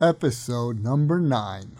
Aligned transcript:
episode 0.00 0.82
number 0.82 1.20
9. 1.20 1.76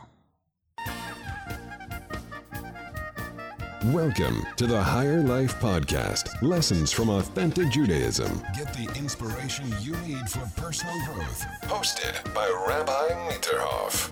Welcome 3.87 4.47
to 4.57 4.67
the 4.67 4.83
Higher 4.83 5.23
Life 5.23 5.59
Podcast 5.59 6.43
Lessons 6.43 6.93
from 6.93 7.09
Authentic 7.09 7.71
Judaism. 7.71 8.43
Get 8.55 8.75
the 8.75 8.93
inspiration 8.95 9.73
you 9.81 9.97
need 10.07 10.29
for 10.29 10.47
personal 10.61 10.95
growth. 11.07 11.47
Hosted 11.63 12.35
by 12.35 12.47
Rabbi 12.69 13.09
Mitterhoff. 13.31 14.11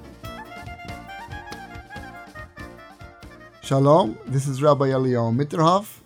Shalom, 3.60 4.18
this 4.24 4.48
is 4.48 4.62
Rabbi 4.62 4.86
Eliyahu 4.86 5.36
Mitterhoff. 5.36 5.98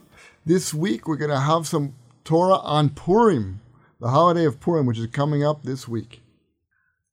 This 0.45 0.75
week 0.75 1.07
we're 1.07 1.15
going 1.15 1.31
to 1.31 1.39
have 1.39 1.69
some 1.69 1.95
Torah 2.25 2.57
on 2.57 2.91
Purim, 2.91 3.61
the 4.01 4.09
holiday 4.09 4.45
of 4.45 4.59
Purim, 4.59 4.87
which 4.87 4.99
is 4.99 5.07
coming 5.07 5.45
up 5.45 5.63
this 5.63 5.87
week. 5.87 6.22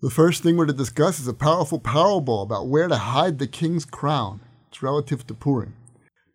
The 0.02 0.09
first 0.09 0.43
thing 0.43 0.55
we're 0.55 0.66
to 0.66 0.71
discuss 0.71 1.20
is 1.20 1.27
a 1.27 1.34
powerful 1.34 1.77
parable 1.77 2.42
about 2.42 2.69
where 2.69 2.87
to 2.87 2.96
hide 2.96 3.37
the 3.37 3.47
king's 3.47 3.83
crown. 3.83 4.39
It's 4.69 4.82
relative 4.82 5.28
to 5.28 5.33
Purim. 5.33 5.75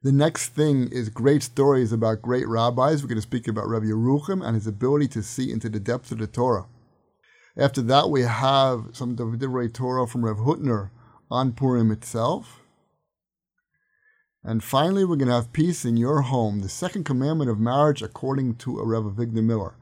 The 0.03 0.13
next 0.13 0.51
thing 0.51 0.91
is 0.93 1.09
great 1.09 1.43
stories 1.43 1.91
about 1.91 2.21
great 2.21 2.47
rabbis. 2.47 3.01
We're 3.01 3.09
going 3.09 3.17
to 3.17 3.23
speak 3.23 3.49
about 3.49 3.67
Rabbi 3.67 3.87
Yerucham 3.87 4.45
and 4.45 4.55
his 4.55 4.67
ability 4.67 5.09
to 5.09 5.23
see 5.23 5.51
into 5.51 5.71
the 5.71 5.81
depths 5.81 6.13
of 6.13 6.19
the 6.19 6.27
Torah. 6.27 6.67
After 7.57 7.81
that, 7.81 8.11
we 8.11 8.21
have 8.21 8.89
some 8.93 9.17
Divrei 9.17 9.73
Torah 9.73 10.07
from 10.07 10.27
Rav 10.27 10.41
Hutner 10.41 10.91
on 11.31 11.53
Purim 11.53 11.91
itself. 11.91 12.61
And 14.43 14.63
finally, 14.63 15.07
we're 15.07 15.17
going 15.17 15.29
to 15.29 15.37
have 15.37 15.55
peace 15.55 15.87
in 15.87 15.97
your 15.97 16.21
home, 16.21 16.61
the 16.61 16.69
second 16.69 17.05
commandment 17.05 17.49
of 17.49 17.59
marriage 17.59 18.03
according 18.03 18.57
to 18.57 18.79
a 18.79 18.87
Rev 18.87 19.05
Avigdor 19.05 19.43
Miller. 19.43 19.79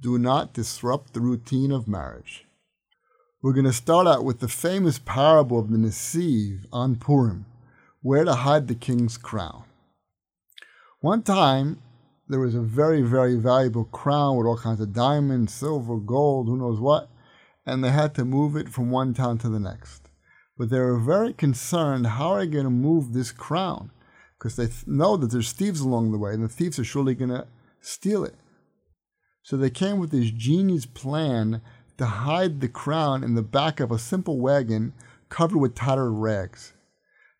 Do 0.00 0.18
not 0.18 0.52
disrupt 0.52 1.14
the 1.14 1.20
routine 1.20 1.72
of 1.72 1.88
marriage. 1.88 2.43
We're 3.44 3.52
going 3.52 3.66
to 3.66 3.74
start 3.74 4.06
out 4.06 4.24
with 4.24 4.40
the 4.40 4.48
famous 4.48 4.98
parable 4.98 5.58
of 5.58 5.70
the 5.70 5.76
Nesiv 5.76 6.64
on 6.72 6.96
Purim, 6.96 7.44
where 8.00 8.24
to 8.24 8.32
hide 8.32 8.68
the 8.68 8.74
king's 8.74 9.18
crown. 9.18 9.64
One 11.00 11.22
time, 11.22 11.82
there 12.26 12.40
was 12.40 12.54
a 12.54 12.62
very, 12.62 13.02
very 13.02 13.36
valuable 13.36 13.84
crown 13.84 14.38
with 14.38 14.46
all 14.46 14.56
kinds 14.56 14.80
of 14.80 14.94
diamonds, 14.94 15.52
silver, 15.52 15.98
gold, 15.98 16.46
who 16.46 16.56
knows 16.56 16.80
what, 16.80 17.10
and 17.66 17.84
they 17.84 17.90
had 17.90 18.14
to 18.14 18.24
move 18.24 18.56
it 18.56 18.70
from 18.70 18.90
one 18.90 19.12
town 19.12 19.36
to 19.40 19.50
the 19.50 19.60
next. 19.60 20.08
But 20.56 20.70
they 20.70 20.80
were 20.80 20.98
very 20.98 21.34
concerned 21.34 22.06
how 22.06 22.30
are 22.30 22.40
they 22.40 22.50
going 22.50 22.64
to 22.64 22.70
move 22.70 23.12
this 23.12 23.30
crown? 23.30 23.90
Because 24.38 24.56
they 24.56 24.68
know 24.86 25.18
that 25.18 25.32
there's 25.32 25.52
thieves 25.52 25.80
along 25.80 26.12
the 26.12 26.18
way, 26.18 26.32
and 26.32 26.42
the 26.42 26.48
thieves 26.48 26.78
are 26.78 26.84
surely 26.84 27.14
going 27.14 27.28
to 27.28 27.46
steal 27.82 28.24
it. 28.24 28.36
So 29.42 29.58
they 29.58 29.68
came 29.68 29.98
with 29.98 30.12
this 30.12 30.30
genius 30.30 30.86
plan 30.86 31.60
to 31.98 32.06
hide 32.06 32.60
the 32.60 32.68
crown 32.68 33.22
in 33.22 33.34
the 33.34 33.42
back 33.42 33.80
of 33.80 33.90
a 33.90 33.98
simple 33.98 34.40
wagon 34.40 34.92
covered 35.28 35.58
with 35.58 35.74
tattered 35.74 36.12
rags. 36.12 36.72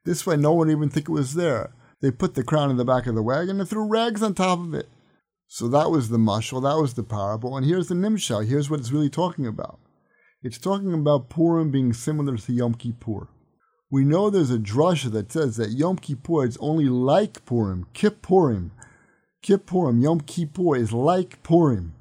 This 0.05 0.27
way, 0.27 0.37
no 0.37 0.53
one 0.53 0.69
would 0.69 0.77
even 0.77 0.91
think 0.91 1.09
it 1.09 1.13
was 1.13 1.35
there. 1.35 1.73
They 2.01 2.11
put 2.11 2.35
the 2.35 2.45
crown 2.45 2.71
in 2.71 2.77
the 2.77 2.85
back 2.85 3.07
of 3.07 3.15
the 3.15 3.23
wagon 3.23 3.61
and 3.61 3.69
threw 3.69 3.87
rags 3.87 4.23
on 4.23 4.35
top 4.35 4.59
of 4.59 4.75
it. 4.75 4.89
So 5.47 5.69
that 5.69 5.91
was 5.91 6.09
the 6.09 6.19
mushal, 6.19 6.63
that 6.63 6.81
was 6.81 6.95
the 6.95 7.03
parable, 7.03 7.57
and 7.57 7.65
here's 7.65 7.89
the 7.89 7.95
nimshal. 7.95 8.47
Here's 8.47 8.69
what 8.69 8.81
it's 8.81 8.91
really 8.91 9.11
talking 9.11 9.47
about. 9.47 9.79
It's 10.43 10.59
talking 10.59 10.93
about 10.93 11.31
Purim 11.31 11.71
being 11.71 11.93
similar 11.93 12.37
to 12.37 12.53
Yom 12.53 12.75
Kippur. 12.75 13.29
We 13.91 14.05
know 14.05 14.29
there's 14.29 14.51
a 14.51 14.59
drasha 14.59 15.11
that 15.13 15.31
says 15.31 15.57
that 15.57 15.71
Yom 15.71 15.97
Kippur 15.99 16.45
is 16.45 16.59
only 16.59 16.87
like 16.87 17.45
Purim, 17.47 17.87
Kippurim. 17.95 18.71
Kippurim, 19.43 20.03
Yom 20.03 20.21
Kippur 20.21 20.77
is 20.77 20.93
like 20.93 21.43
Purim. 21.43 21.95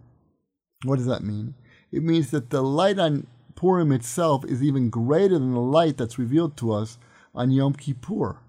What 0.84 0.98
does 0.98 1.06
that 1.06 1.24
mean? 1.24 1.54
It 1.94 2.04
means 2.04 2.32
that 2.32 2.50
the 2.50 2.62
light 2.62 3.00
on 3.00 3.28
Purim 3.56 3.94
itself 3.94 4.44
is 4.44 4.62
even 4.62 4.90
greater 4.90 5.40
than 5.40 5.54
the 5.54 5.62
light 5.62 5.96
that's 5.96 6.20
revealed 6.20 6.58
to 6.58 6.74
us 6.74 6.98
on 7.34 7.52
Yom 7.52 7.74
Kippur 7.74 8.40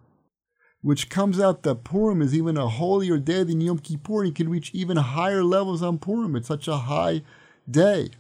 which 0.85 1.09
comes 1.09 1.41
out 1.41 1.63
that 1.63 1.83
Purim 1.83 2.21
is 2.21 2.35
even 2.35 2.59
a 2.59 2.69
holier 2.69 3.17
day 3.17 3.43
than 3.43 3.63
Yom 3.63 3.79
Kippur, 3.79 4.23
and 4.23 4.35
can 4.35 4.51
reach 4.51 4.71
even 4.75 4.99
higher 4.99 5.43
levels 5.43 5.83
on 5.83 5.97
Purim. 5.99 6.37
It's 6.37 6.49
such 6.49 6.69
a 6.69 6.77
high 6.77 7.23
day. 7.69 8.11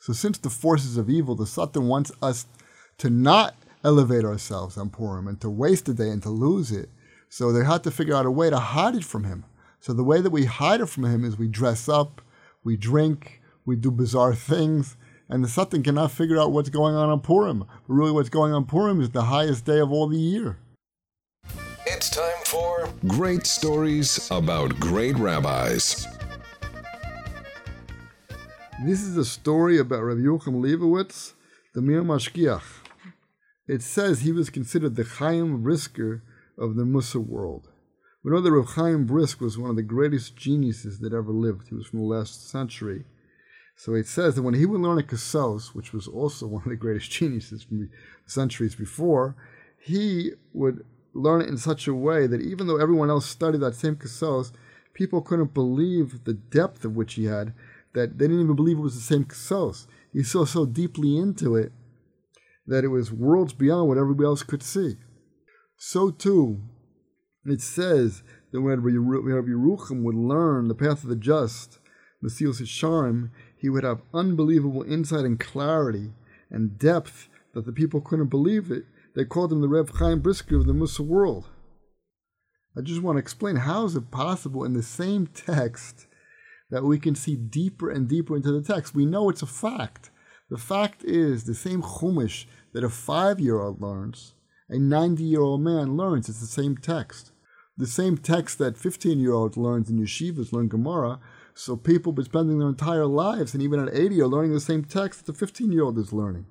So, 0.00 0.12
since 0.12 0.38
the 0.38 0.50
forces 0.50 0.96
of 0.96 1.08
evil, 1.08 1.36
the 1.36 1.46
Satan 1.46 1.86
wants 1.86 2.10
us 2.20 2.48
to 2.98 3.10
not 3.10 3.54
elevate 3.84 4.24
ourselves 4.24 4.76
on 4.76 4.90
Purim 4.90 5.28
and 5.28 5.40
to 5.40 5.48
waste 5.48 5.84
the 5.84 5.94
day 5.94 6.08
and 6.10 6.20
to 6.24 6.30
lose 6.30 6.72
it. 6.72 6.88
So, 7.28 7.52
they 7.52 7.64
had 7.64 7.84
to 7.84 7.92
figure 7.92 8.16
out 8.16 8.26
a 8.26 8.30
way 8.30 8.50
to 8.50 8.58
hide 8.58 8.96
it 8.96 9.04
from 9.04 9.22
him. 9.22 9.44
So, 9.78 9.92
the 9.92 10.02
way 10.02 10.20
that 10.20 10.30
we 10.30 10.46
hide 10.46 10.80
it 10.80 10.86
from 10.86 11.04
him 11.04 11.24
is 11.24 11.38
we 11.38 11.46
dress 11.46 11.88
up, 11.88 12.22
we 12.64 12.76
drink, 12.76 13.40
we 13.66 13.74
do 13.76 13.90
bizarre 13.90 14.34
things, 14.34 14.96
and 15.28 15.42
the 15.42 15.48
Satan 15.48 15.82
cannot 15.82 16.12
figure 16.12 16.38
out 16.38 16.52
what's 16.52 16.70
going 16.70 16.94
on 16.94 17.10
on 17.10 17.20
Purim. 17.20 17.58
But 17.58 17.94
really, 17.94 18.12
what's 18.12 18.28
going 18.28 18.52
on 18.52 18.64
Purim 18.64 19.00
is 19.00 19.10
the 19.10 19.24
highest 19.24 19.64
day 19.64 19.80
of 19.80 19.90
all 19.92 20.06
the 20.06 20.16
year. 20.16 20.58
It's 21.84 22.08
time 22.08 22.44
for 22.44 22.88
Great 23.06 23.44
Stories 23.44 24.28
About 24.30 24.78
Great 24.78 25.16
Rabbis. 25.16 26.06
This 28.84 29.02
is 29.02 29.16
a 29.16 29.24
story 29.24 29.78
about 29.78 30.02
Rabbi 30.02 30.20
Yerucham 30.20 30.60
Leibowitz, 30.60 31.32
the 31.74 31.82
Mir 31.82 32.02
Mashgiach. 32.02 32.62
It 33.66 33.82
says 33.82 34.20
he 34.20 34.30
was 34.30 34.48
considered 34.48 34.94
the 34.94 35.04
Chaim 35.04 35.62
Brisker 35.62 36.22
of 36.56 36.76
the 36.76 36.84
Mussar 36.84 37.24
world. 37.24 37.68
We 38.22 38.30
know 38.30 38.40
that 38.40 38.52
Rav 38.52 38.74
Chaim 38.74 39.06
Brisk 39.06 39.40
was 39.40 39.58
one 39.58 39.70
of 39.70 39.76
the 39.76 39.82
greatest 39.82 40.36
geniuses 40.36 41.00
that 41.00 41.12
ever 41.12 41.32
lived. 41.32 41.68
He 41.68 41.74
was 41.74 41.86
from 41.86 42.00
the 42.00 42.04
last 42.04 42.48
century. 42.48 43.06
So 43.76 43.94
it 43.94 44.06
says 44.06 44.34
that 44.34 44.42
when 44.42 44.54
he 44.54 44.66
would 44.66 44.80
learn 44.80 44.98
a 44.98 45.02
Ketzos, 45.02 45.74
which 45.74 45.92
was 45.92 46.08
also 46.08 46.46
one 46.48 46.62
of 46.64 46.70
the 46.70 46.76
greatest 46.76 47.10
geniuses 47.10 47.62
from 47.62 47.90
centuries 48.26 48.74
before, 48.74 49.36
he 49.78 50.32
would 50.52 50.84
learn 51.12 51.42
it 51.42 51.48
in 51.48 51.58
such 51.58 51.86
a 51.86 51.94
way 51.94 52.26
that 52.26 52.40
even 52.40 52.66
though 52.66 52.80
everyone 52.80 53.10
else 53.10 53.26
studied 53.26 53.60
that 53.60 53.74
same 53.74 53.96
Ketzos, 53.96 54.52
people 54.94 55.20
couldn't 55.20 55.54
believe 55.54 56.24
the 56.24 56.34
depth 56.34 56.84
of 56.84 56.96
which 56.96 57.14
he 57.14 57.24
had, 57.24 57.52
that 57.92 58.18
they 58.18 58.26
didn't 58.26 58.42
even 58.42 58.56
believe 58.56 58.78
it 58.78 58.82
was 58.82 58.94
the 58.94 59.00
same 59.00 59.24
Ketzos. 59.24 59.86
He 60.12 60.22
saw 60.22 60.44
so 60.44 60.64
deeply 60.66 61.16
into 61.16 61.54
it 61.54 61.72
that 62.66 62.84
it 62.84 62.88
was 62.88 63.12
worlds 63.12 63.52
beyond 63.52 63.88
what 63.88 63.98
everybody 63.98 64.26
else 64.26 64.42
could 64.42 64.62
see. 64.62 64.96
So 65.76 66.10
too, 66.10 66.62
it 67.44 67.60
says 67.60 68.22
that 68.50 68.62
when 68.62 68.80
Rabbi 68.80 68.96
Yerucham 69.48 70.02
would 70.02 70.14
learn 70.14 70.68
the 70.68 70.74
path 70.74 71.02
of 71.04 71.10
the 71.10 71.16
just, 71.16 71.78
Mesilas 72.26 72.60
Yesharim, 72.60 73.30
he 73.56 73.68
would 73.68 73.84
have 73.84 74.02
unbelievable 74.12 74.82
insight 74.82 75.24
and 75.24 75.38
clarity 75.38 76.12
and 76.50 76.78
depth 76.78 77.28
that 77.54 77.64
the 77.66 77.72
people 77.72 78.00
couldn't 78.00 78.28
believe 78.28 78.70
it 78.70 78.84
they 79.16 79.24
called 79.24 79.50
him 79.50 79.62
the 79.62 79.68
Rev 79.68 79.88
Chaim 79.88 80.20
Brisker 80.20 80.56
of 80.56 80.66
the 80.66 80.74
Mussar 80.74 81.00
world. 81.00 81.48
I 82.76 82.82
just 82.82 83.02
want 83.02 83.16
to 83.16 83.20
explain 83.20 83.56
how 83.56 83.86
is 83.86 83.96
it 83.96 84.10
possible 84.10 84.62
in 84.62 84.74
the 84.74 84.82
same 84.82 85.26
text 85.26 86.06
that 86.70 86.84
we 86.84 86.98
can 86.98 87.14
see 87.14 87.34
deeper 87.34 87.90
and 87.90 88.06
deeper 88.06 88.36
into 88.36 88.52
the 88.52 88.62
text. 88.62 88.94
We 88.94 89.06
know 89.06 89.30
it's 89.30 89.40
a 89.40 89.46
fact. 89.46 90.10
The 90.50 90.58
fact 90.58 91.02
is 91.02 91.44
the 91.44 91.54
same 91.54 91.80
chumash 91.80 92.44
that 92.74 92.84
a 92.84 92.90
five-year-old 92.90 93.80
learns, 93.80 94.34
a 94.68 94.74
90-year-old 94.74 95.62
man 95.62 95.96
learns. 95.96 96.28
It's 96.28 96.40
the 96.40 96.46
same 96.46 96.76
text. 96.76 97.32
The 97.78 97.86
same 97.86 98.18
text 98.18 98.58
that 98.58 98.74
15-year-olds 98.74 99.56
learns 99.56 99.88
in 99.88 99.98
yeshivas 99.98 100.52
learn 100.52 100.68
Gemara. 100.68 101.20
So 101.58 101.74
people 101.74 102.12
have 102.12 102.16
been 102.16 102.24
spending 102.26 102.58
their 102.58 102.68
entire 102.68 103.06
lives, 103.06 103.54
and 103.54 103.62
even 103.62 103.80
at 103.80 103.94
80, 103.94 104.20
are 104.20 104.26
learning 104.26 104.52
the 104.52 104.60
same 104.60 104.84
text 104.84 105.24
that 105.24 105.38
the 105.38 105.46
15-year-old 105.46 105.98
is 105.98 106.12
learning. 106.12 106.44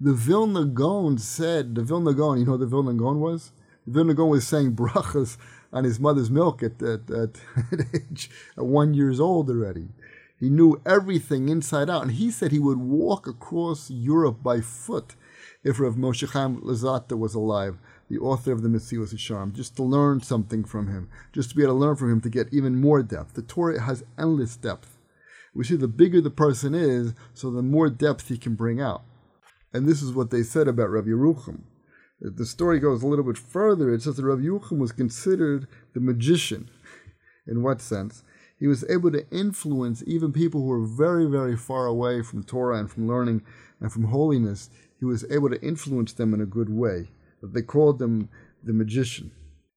The 0.00 0.14
Vilna 0.14 0.64
Gaon 0.64 1.18
said, 1.18 1.74
the 1.74 1.82
Vilna 1.82 2.14
Gaon, 2.14 2.38
you 2.38 2.46
know 2.46 2.56
the 2.56 2.64
Vilna 2.64 2.94
Gaon 2.94 3.20
was? 3.20 3.52
The 3.86 3.92
Vilna 3.92 4.14
Gaon 4.14 4.30
was 4.30 4.48
saying 4.48 4.76
brachas 4.76 5.36
on 5.74 5.84
his 5.84 6.00
mother's 6.00 6.30
milk 6.30 6.62
at, 6.62 6.82
at, 6.82 7.10
at, 7.10 7.36
at 7.70 7.80
age 7.94 8.30
at 8.56 8.64
one 8.64 8.94
years 8.94 9.20
old 9.20 9.50
already. 9.50 9.90
He 10.38 10.48
knew 10.48 10.80
everything 10.86 11.50
inside 11.50 11.90
out, 11.90 12.00
and 12.00 12.12
he 12.12 12.30
said 12.30 12.50
he 12.50 12.58
would 12.58 12.78
walk 12.78 13.26
across 13.26 13.90
Europe 13.90 14.42
by 14.42 14.62
foot 14.62 15.16
if 15.62 15.78
Rav 15.78 15.96
Moshe 15.96 16.26
Chaim 16.30 16.62
Luzzatto 16.62 17.18
was 17.18 17.34
alive, 17.34 17.76
the 18.10 18.18
author 18.18 18.50
of 18.50 18.62
the 18.62 18.68
Mesilas 18.68 19.14
Yesharim, 19.14 19.52
just 19.52 19.76
to 19.76 19.84
learn 19.84 20.20
something 20.20 20.64
from 20.64 20.88
him, 20.88 21.08
just 21.32 21.50
to 21.50 21.56
be 21.56 21.62
able 21.62 21.74
to 21.74 21.78
learn 21.78 21.94
from 21.94 22.10
him 22.10 22.20
to 22.22 22.28
get 22.28 22.52
even 22.52 22.80
more 22.80 23.02
depth. 23.04 23.34
The 23.34 23.42
Torah 23.42 23.80
has 23.80 24.04
endless 24.18 24.56
depth. 24.56 24.98
We 25.54 25.64
see 25.64 25.76
the 25.76 25.88
bigger 25.88 26.20
the 26.20 26.30
person 26.30 26.74
is, 26.74 27.14
so 27.34 27.50
the 27.50 27.62
more 27.62 27.88
depth 27.88 28.28
he 28.28 28.36
can 28.36 28.56
bring 28.56 28.80
out. 28.80 29.02
And 29.72 29.86
this 29.86 30.02
is 30.02 30.12
what 30.12 30.30
they 30.30 30.42
said 30.42 30.66
about 30.66 30.90
Rav 30.90 31.04
Yerucham. 31.04 31.62
The 32.20 32.44
story 32.44 32.80
goes 32.80 33.02
a 33.02 33.06
little 33.06 33.24
bit 33.24 33.38
further. 33.38 33.94
It 33.94 34.02
says 34.02 34.16
that 34.16 34.24
Rav 34.24 34.40
Yerucham 34.40 34.78
was 34.78 34.92
considered 34.92 35.68
the 35.94 36.00
magician. 36.00 36.68
In 37.46 37.62
what 37.62 37.80
sense? 37.80 38.24
He 38.58 38.66
was 38.66 38.84
able 38.90 39.10
to 39.12 39.28
influence 39.30 40.02
even 40.06 40.32
people 40.32 40.60
who 40.60 40.66
were 40.66 40.84
very, 40.84 41.26
very 41.26 41.56
far 41.56 41.86
away 41.86 42.22
from 42.22 42.42
Torah 42.42 42.78
and 42.78 42.90
from 42.90 43.08
learning 43.08 43.42
and 43.80 43.92
from 43.92 44.04
holiness. 44.04 44.68
He 44.98 45.04
was 45.04 45.24
able 45.30 45.48
to 45.48 45.62
influence 45.62 46.12
them 46.12 46.34
in 46.34 46.40
a 46.40 46.46
good 46.46 46.68
way. 46.68 47.08
That 47.40 47.54
they 47.54 47.62
called 47.62 48.00
him 48.00 48.28
the 48.62 48.72
magician. 48.72 49.32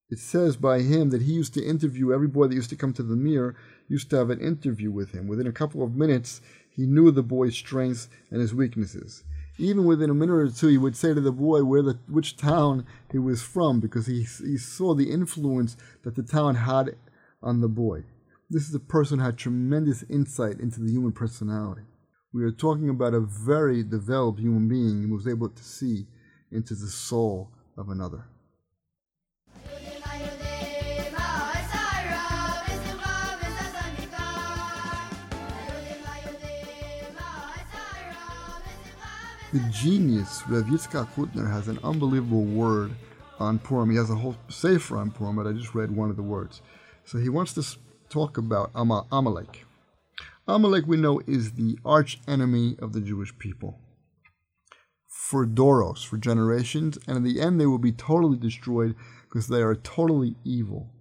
It 0.09 0.19
says 0.19 0.57
by 0.57 0.81
him 0.81 1.09
that 1.09 1.23
he 1.23 1.33
used 1.33 1.53
to 1.55 1.65
interview 1.65 2.13
every 2.13 2.27
boy 2.27 2.47
that 2.47 2.55
used 2.55 2.69
to 2.69 2.75
come 2.75 2.93
to 2.93 3.03
the 3.03 3.15
mir, 3.15 3.55
used 3.87 4.09
to 4.11 4.17
have 4.17 4.29
an 4.29 4.39
interview 4.39 4.91
with 4.91 5.11
him. 5.11 5.27
Within 5.27 5.47
a 5.47 5.51
couple 5.51 5.81
of 5.81 5.95
minutes, 5.95 6.41
he 6.69 6.85
knew 6.85 7.09
the 7.11 7.23
boy's 7.23 7.55
strengths 7.55 8.09
and 8.31 8.41
his 8.41 8.53
weaknesses 8.53 9.23
Even 9.57 9.85
within 9.85 10.09
a 10.09 10.13
minute 10.13 10.33
or 10.33 10.49
two, 10.49 10.67
he 10.67 10.77
would 10.77 10.95
say 10.95 11.13
to 11.13 11.21
the 11.21 11.31
boy 11.31 11.63
where 11.63 11.81
the 11.81 11.99
which 12.07 12.35
town 12.35 12.85
he 13.11 13.19
was 13.19 13.41
from 13.41 13.79
because 13.79 14.07
he, 14.07 14.23
he 14.23 14.57
saw 14.57 14.93
the 14.93 15.11
influence 15.11 15.77
that 16.03 16.15
the 16.15 16.23
town 16.23 16.55
had 16.55 16.95
on 17.41 17.61
the 17.61 17.67
boy. 17.67 18.03
This 18.49 18.67
is 18.67 18.75
a 18.75 18.79
person 18.79 19.19
who 19.19 19.25
had 19.25 19.37
tremendous 19.37 20.03
insight 20.09 20.59
into 20.59 20.79
the 20.79 20.91
human 20.91 21.11
personality. 21.11 21.83
We 22.33 22.43
are 22.43 22.51
talking 22.51 22.89
about 22.89 23.13
a 23.13 23.19
very 23.19 23.83
developed 23.83 24.39
human 24.39 24.67
being 24.67 25.03
who 25.03 25.15
was 25.15 25.27
able 25.27 25.49
to 25.49 25.63
see 25.63 26.07
into 26.51 26.75
the 26.75 26.87
soul 26.87 27.51
of 27.77 27.89
another. 27.89 28.25
The 39.51 39.59
genius, 39.69 40.41
Rev 40.47 40.63
Yitzchak 40.63 41.13
Hutner, 41.13 41.47
has 41.47 41.67
an 41.67 41.77
unbelievable 41.83 42.43
word 42.43 42.95
on 43.39 43.59
Purim. 43.59 43.91
He 43.91 43.97
has 43.97 44.09
a 44.09 44.15
whole 44.15 44.35
sefer 44.49 44.97
on 44.97 45.11
Purim, 45.11 45.35
but 45.35 45.45
I 45.45 45.51
just 45.51 45.75
read 45.75 45.91
one 45.91 46.09
of 46.09 46.15
the 46.15 46.23
words. 46.23 46.63
So 47.05 47.19
he 47.19 47.29
wants 47.29 47.53
to 47.53 47.77
talk 48.09 48.39
about 48.39 48.71
Amalek. 48.73 49.65
Amalek, 50.47 50.87
we 50.87 50.97
know, 50.97 51.21
is 51.27 51.51
the 51.51 51.77
arch 51.85 52.19
enemy 52.27 52.77
of 52.79 52.93
the 52.93 53.01
Jewish 53.01 53.37
people 53.37 53.77
for 55.33 55.47
Doros, 55.47 56.05
for 56.05 56.17
generations, 56.17 56.99
and 57.07 57.17
in 57.17 57.23
the 57.23 57.41
end 57.41 57.59
they 57.59 57.65
will 57.65 57.79
be 57.79 57.91
totally 57.91 58.37
destroyed 58.37 58.93
because 59.23 59.47
they 59.47 59.63
are 59.63 59.73
totally 59.73 60.35
evil. 60.45 60.91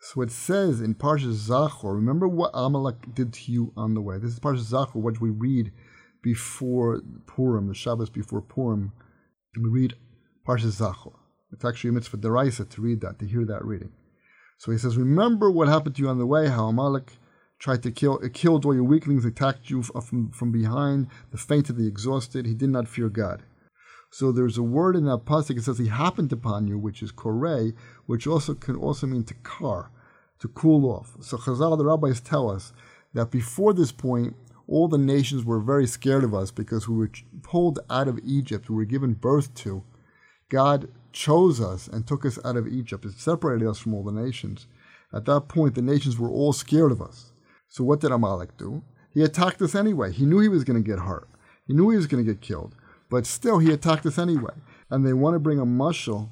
So 0.00 0.22
it 0.22 0.30
says 0.30 0.80
in 0.80 0.94
Parshas 0.94 1.50
Zachor, 1.50 1.94
remember 1.94 2.26
what 2.26 2.52
Amalek 2.54 3.14
did 3.14 3.34
to 3.34 3.52
you 3.52 3.74
on 3.76 3.92
the 3.92 4.00
way. 4.00 4.16
This 4.16 4.32
is 4.32 4.40
Parshas 4.40 4.72
Zachor, 4.72 4.94
what 4.94 5.20
we 5.20 5.28
read 5.28 5.72
before 6.22 7.02
Purim, 7.26 7.68
the 7.68 7.74
Shabbos 7.74 8.08
before 8.08 8.40
Purim, 8.40 8.92
we 9.62 9.68
read 9.68 9.92
Parshas 10.48 10.80
Zachor. 10.80 11.12
It's 11.52 11.66
actually 11.66 11.90
a 11.90 11.92
mitzvah 11.92 12.16
deraisa 12.16 12.66
to 12.70 12.80
read 12.80 13.02
that, 13.02 13.18
to 13.18 13.26
hear 13.26 13.44
that 13.44 13.62
reading. 13.62 13.92
So 14.56 14.72
he 14.72 14.78
says, 14.78 14.96
remember 14.96 15.50
what 15.50 15.68
happened 15.68 15.96
to 15.96 16.02
you 16.02 16.08
on 16.08 16.16
the 16.16 16.24
way, 16.24 16.48
how 16.48 16.68
Amalek 16.68 17.12
tried 17.58 17.82
to 17.82 17.92
kill, 17.92 18.20
it 18.20 18.32
killed 18.32 18.64
all 18.64 18.74
your 18.74 18.84
weaklings, 18.84 19.26
attacked 19.26 19.68
you 19.68 19.82
from, 19.82 20.30
from 20.30 20.50
behind, 20.50 21.08
the 21.30 21.36
fainted, 21.36 21.76
the 21.76 21.86
exhausted. 21.86 22.46
He 22.46 22.54
did 22.54 22.70
not 22.70 22.88
fear 22.88 23.10
God. 23.10 23.42
So 24.18 24.32
there's 24.32 24.56
a 24.56 24.62
word 24.62 24.96
in 24.96 25.04
that 25.04 25.26
pasuk. 25.26 25.58
It 25.58 25.64
says 25.64 25.76
he 25.76 25.88
happened 25.88 26.32
upon 26.32 26.68
you, 26.68 26.78
which 26.78 27.02
is 27.02 27.12
korei, 27.12 27.74
which 28.06 28.26
also 28.26 28.54
can 28.54 28.74
also 28.74 29.06
mean 29.06 29.24
to 29.24 29.34
car, 29.34 29.90
to 30.38 30.48
cool 30.48 30.90
off. 30.90 31.18
So 31.20 31.36
Chazal, 31.36 31.76
the 31.76 31.84
rabbis 31.84 32.22
tell 32.22 32.50
us 32.50 32.72
that 33.12 33.30
before 33.30 33.74
this 33.74 33.92
point, 33.92 34.34
all 34.66 34.88
the 34.88 34.96
nations 34.96 35.44
were 35.44 35.60
very 35.60 35.86
scared 35.86 36.24
of 36.24 36.34
us 36.34 36.50
because 36.50 36.88
we 36.88 36.96
were 36.96 37.10
pulled 37.42 37.80
out 37.90 38.08
of 38.08 38.18
Egypt, 38.24 38.70
we 38.70 38.76
were 38.76 38.86
given 38.86 39.12
birth 39.12 39.52
to. 39.56 39.84
God 40.48 40.88
chose 41.12 41.60
us 41.60 41.86
and 41.86 42.06
took 42.06 42.24
us 42.24 42.38
out 42.42 42.56
of 42.56 42.66
Egypt. 42.66 43.04
It 43.04 43.18
separated 43.18 43.68
us 43.68 43.78
from 43.78 43.92
all 43.92 44.02
the 44.02 44.12
nations. 44.12 44.66
At 45.12 45.26
that 45.26 45.48
point, 45.48 45.74
the 45.74 45.82
nations 45.82 46.18
were 46.18 46.30
all 46.30 46.54
scared 46.54 46.90
of 46.90 47.02
us. 47.02 47.32
So 47.68 47.84
what 47.84 48.00
did 48.00 48.12
Amalek 48.12 48.56
do? 48.56 48.82
He 49.12 49.22
attacked 49.22 49.60
us 49.60 49.74
anyway. 49.74 50.10
He 50.10 50.24
knew 50.24 50.38
he 50.38 50.48
was 50.48 50.64
going 50.64 50.82
to 50.82 50.90
get 50.90 51.00
hurt. 51.00 51.28
He 51.66 51.74
knew 51.74 51.90
he 51.90 51.98
was 51.98 52.06
going 52.06 52.24
to 52.24 52.32
get 52.32 52.40
killed. 52.40 52.74
But 53.08 53.26
still, 53.26 53.58
he 53.58 53.72
attacked 53.72 54.06
us 54.06 54.18
anyway. 54.18 54.54
And 54.90 55.06
they 55.06 55.12
want 55.12 55.34
to 55.34 55.40
bring 55.40 55.58
a 55.58 55.66
mushal 55.66 56.28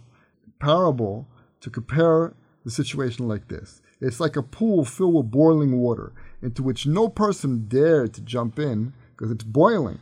parable 0.58 1.26
to 1.60 1.70
compare 1.70 2.34
the 2.64 2.70
situation 2.70 3.28
like 3.28 3.48
this. 3.48 3.80
It's 4.00 4.20
like 4.20 4.36
a 4.36 4.42
pool 4.42 4.84
filled 4.84 5.14
with 5.14 5.30
boiling 5.30 5.78
water 5.78 6.12
into 6.42 6.62
which 6.62 6.86
no 6.86 7.08
person 7.08 7.66
dared 7.68 8.12
to 8.14 8.20
jump 8.20 8.58
in 8.58 8.92
because 9.12 9.30
it's 9.30 9.44
boiling. 9.44 10.00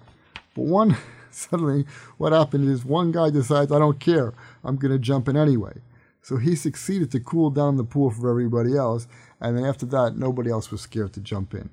But 0.54 0.64
one 0.64 0.96
suddenly, 1.30 1.86
what 2.18 2.32
happened 2.32 2.68
is 2.68 2.84
one 2.84 3.12
guy 3.12 3.30
decides, 3.30 3.72
I 3.72 3.78
don't 3.78 4.00
care, 4.00 4.34
I'm 4.64 4.76
going 4.76 4.92
to 4.92 4.98
jump 4.98 5.28
in 5.28 5.36
anyway. 5.36 5.74
So 6.22 6.36
he 6.36 6.54
succeeded 6.54 7.10
to 7.12 7.20
cool 7.20 7.50
down 7.50 7.76
the 7.76 7.84
pool 7.84 8.10
for 8.10 8.30
everybody 8.30 8.76
else, 8.76 9.08
and 9.40 9.56
then 9.56 9.64
after 9.64 9.86
that, 9.86 10.16
nobody 10.16 10.50
else 10.50 10.70
was 10.70 10.80
scared 10.80 11.12
to 11.14 11.20
jump 11.20 11.52
in. 11.52 11.70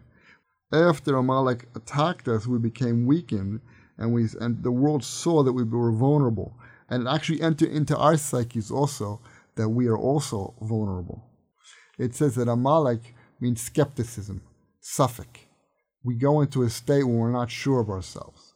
After 0.72 1.16
Amalek 1.16 1.68
attacked 1.76 2.28
us, 2.28 2.48
we 2.48 2.58
became 2.58 3.06
weakened, 3.06 3.62
and 4.00 4.14
we 4.14 4.28
and 4.40 4.64
the 4.64 4.72
world 4.72 5.04
saw 5.04 5.44
that 5.44 5.54
we 5.54 5.64
were 5.64 5.92
vulnerable, 5.92 6.58
and 6.90 7.06
it 7.06 7.10
actually 7.10 7.42
entered 7.42 7.70
into 7.70 7.96
our 7.96 8.18
psyches 8.18 8.72
also 8.72 9.22
that 9.56 9.70
we 9.70 9.88
are 9.88 9.98
also 9.98 10.56
vulnerable. 10.62 11.26
It 12.00 12.16
says 12.16 12.36
that 12.36 12.48
Amalek 12.48 13.14
means 13.42 13.62
skepticism, 13.62 14.42
safek. 14.82 15.48
We 16.04 16.16
go 16.16 16.40
into 16.40 16.64
a 16.64 16.70
state 16.70 17.04
when 17.04 17.18
we're 17.18 17.30
not 17.30 17.52
sure 17.52 17.82
of 17.82 17.90
ourselves, 17.90 18.54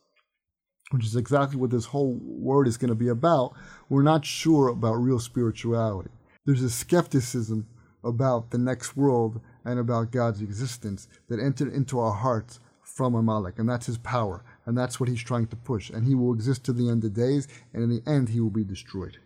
which 0.92 1.06
is 1.06 1.18
exactly 1.18 1.58
what 1.58 1.72
this 1.72 1.86
whole 1.88 2.18
word 2.22 2.68
is 2.70 2.78
going 2.78 2.90
to 2.90 2.96
be 2.96 3.10
about. 3.10 3.54
We're 3.90 4.02
not 4.02 4.26
sure 4.26 4.70
about 4.70 4.94
real 4.94 5.20
spirituality. 5.20 6.12
There's 6.46 6.64
a 6.64 6.70
skepticism 6.70 7.68
about 8.02 8.52
the 8.52 8.58
next 8.58 8.96
world 8.96 9.42
and 9.66 9.78
about 9.78 10.12
God's 10.12 10.42
existence 10.42 11.10
that 11.28 11.40
entered 11.40 11.74
into 11.74 12.00
our 12.00 12.14
hearts 12.14 12.62
from 12.82 13.16
Amalek, 13.16 13.60
and 13.60 13.68
that's 13.68 13.88
his 13.88 13.98
power, 13.98 14.44
and 14.66 14.78
that's 14.78 15.00
what 15.00 15.10
he's 15.10 15.24
trying 15.24 15.48
to 15.48 15.56
push. 15.56 15.90
And 15.90 16.06
he 16.06 16.16
will 16.16 16.34
exist 16.34 16.64
to 16.66 16.74
the 16.74 16.90
end 16.90 17.04
of 17.04 17.14
days, 17.14 17.48
and 17.74 17.84
in 17.84 17.90
the 17.90 18.04
end, 18.10 18.30
he 18.30 18.40
will 18.40 18.50
be 18.50 18.64
destroyed. 18.64 19.18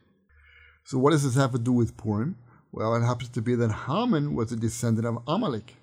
So, 0.83 0.97
what 0.97 1.11
does 1.11 1.23
this 1.23 1.35
have 1.35 1.51
to 1.51 1.59
do 1.59 1.71
with 1.71 1.97
Purim? 1.97 2.37
Well, 2.71 2.95
it 2.95 3.05
happens 3.05 3.29
to 3.29 3.41
be 3.41 3.55
that 3.55 3.85
Haman 3.87 4.35
was 4.35 4.51
a 4.51 4.55
descendant 4.55 5.07
of 5.07 5.17
Amalek. 5.27 5.75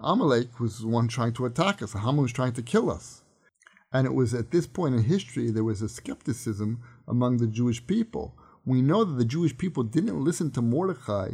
Amalek 0.00 0.60
was 0.60 0.80
the 0.80 0.86
one 0.86 1.08
trying 1.08 1.32
to 1.34 1.46
attack 1.46 1.82
us. 1.82 1.92
Haman 1.92 2.22
was 2.22 2.32
trying 2.32 2.52
to 2.52 2.62
kill 2.62 2.90
us. 2.90 3.22
And 3.92 4.06
it 4.06 4.14
was 4.14 4.34
at 4.34 4.50
this 4.50 4.66
point 4.66 4.94
in 4.94 5.02
history 5.02 5.50
there 5.50 5.64
was 5.64 5.82
a 5.82 5.88
skepticism 5.88 6.80
among 7.08 7.38
the 7.38 7.46
Jewish 7.46 7.84
people. 7.86 8.34
We 8.64 8.82
know 8.82 9.04
that 9.04 9.18
the 9.18 9.24
Jewish 9.24 9.56
people 9.56 9.82
didn't 9.82 10.22
listen 10.22 10.50
to 10.52 10.62
Mordechai, 10.62 11.32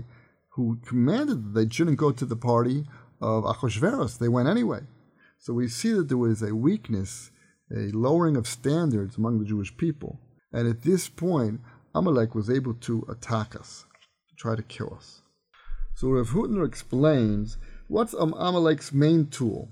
who 0.50 0.78
commanded 0.86 1.44
that 1.44 1.54
they 1.54 1.74
shouldn't 1.74 1.98
go 1.98 2.12
to 2.12 2.24
the 2.24 2.36
party 2.36 2.86
of 3.20 3.44
Achashverosh. 3.44 4.18
They 4.18 4.28
went 4.28 4.48
anyway. 4.48 4.80
So 5.38 5.52
we 5.52 5.68
see 5.68 5.92
that 5.92 6.08
there 6.08 6.16
was 6.16 6.42
a 6.42 6.54
weakness, 6.54 7.30
a 7.70 7.90
lowering 7.92 8.36
of 8.36 8.46
standards 8.46 9.16
among 9.16 9.38
the 9.38 9.44
Jewish 9.44 9.76
people. 9.76 10.20
And 10.52 10.68
at 10.68 10.82
this 10.82 11.08
point, 11.08 11.60
Amalek 11.94 12.34
was 12.34 12.50
able 12.50 12.74
to 12.74 13.06
attack 13.08 13.56
us, 13.56 13.84
to 14.28 14.36
try 14.36 14.54
to 14.56 14.62
kill 14.62 14.94
us. 14.94 15.22
So 15.94 16.08
Rav 16.08 16.28
Hutner 16.28 16.66
explains 16.66 17.56
what's 17.88 18.14
um, 18.14 18.34
Amalek's 18.36 18.92
main 18.92 19.26
tool. 19.28 19.70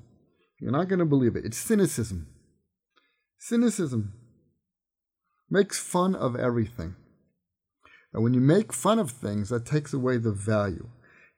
You're 0.60 0.72
not 0.72 0.88
going 0.88 1.00
to 1.00 1.04
believe 1.04 1.36
it. 1.36 1.44
It's 1.44 1.58
cynicism. 1.58 2.26
Cynicism 3.38 4.14
makes 5.50 5.78
fun 5.78 6.14
of 6.14 6.34
everything. 6.34 6.96
And 8.14 8.22
when 8.22 8.32
you 8.32 8.40
make 8.40 8.72
fun 8.72 8.98
of 8.98 9.10
things, 9.10 9.50
that 9.50 9.66
takes 9.66 9.92
away 9.92 10.16
the 10.16 10.32
value. 10.32 10.88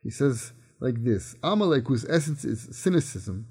He 0.02 0.10
says 0.10 0.52
like 0.80 1.02
this 1.02 1.34
Amalek, 1.42 1.88
whose 1.88 2.04
essence 2.08 2.44
is 2.44 2.68
cynicism, 2.70 3.46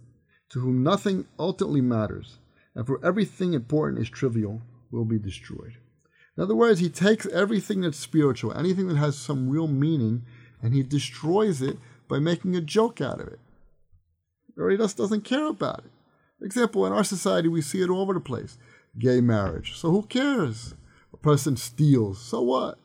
to 0.52 0.60
whom 0.60 0.84
nothing 0.84 1.26
ultimately 1.38 1.82
matters, 1.82 2.38
and 2.76 2.86
for 2.86 3.04
everything 3.04 3.54
important 3.54 4.02
is 4.02 4.10
trivial, 4.10 4.62
will 4.92 5.06
be 5.06 5.18
destroyed. 5.18 5.78
In 6.38 6.44
other 6.44 6.56
words, 6.56 6.80
he 6.80 6.90
takes 6.90 7.26
everything 7.28 7.82
that's 7.82 7.98
spiritual, 7.98 8.54
anything 8.54 8.88
that 8.88 8.98
has 8.98 9.18
some 9.18 9.50
real 9.50 9.68
meaning, 9.68 10.24
and 10.62 10.74
he 10.74 10.84
destroys 10.84 11.62
it 11.62 11.78
by 12.08 12.20
making 12.20 12.56
a 12.56 12.62
joke 12.62 13.00
out 13.00 13.22
of 13.22 13.28
it. 13.28 13.40
Or 14.58 14.70
he 14.70 14.78
just 14.78 14.98
doesn't 14.98 15.24
care 15.24 15.48
about 15.48 15.80
it. 15.80 15.92
For 16.40 16.46
example, 16.46 16.86
in 16.86 16.94
our 16.94 17.04
society, 17.04 17.48
we 17.48 17.62
see 17.62 17.82
it 17.82 17.90
all 17.90 18.02
over 18.02 18.14
the 18.14 18.20
place 18.20 18.58
gay 18.98 19.20
marriage. 19.22 19.78
So 19.78 19.92
who 19.92 20.04
cares? 20.04 20.74
A 21.14 21.18
person 21.18 21.58
steals. 21.58 22.20
So 22.20 22.42
what? 22.42 22.78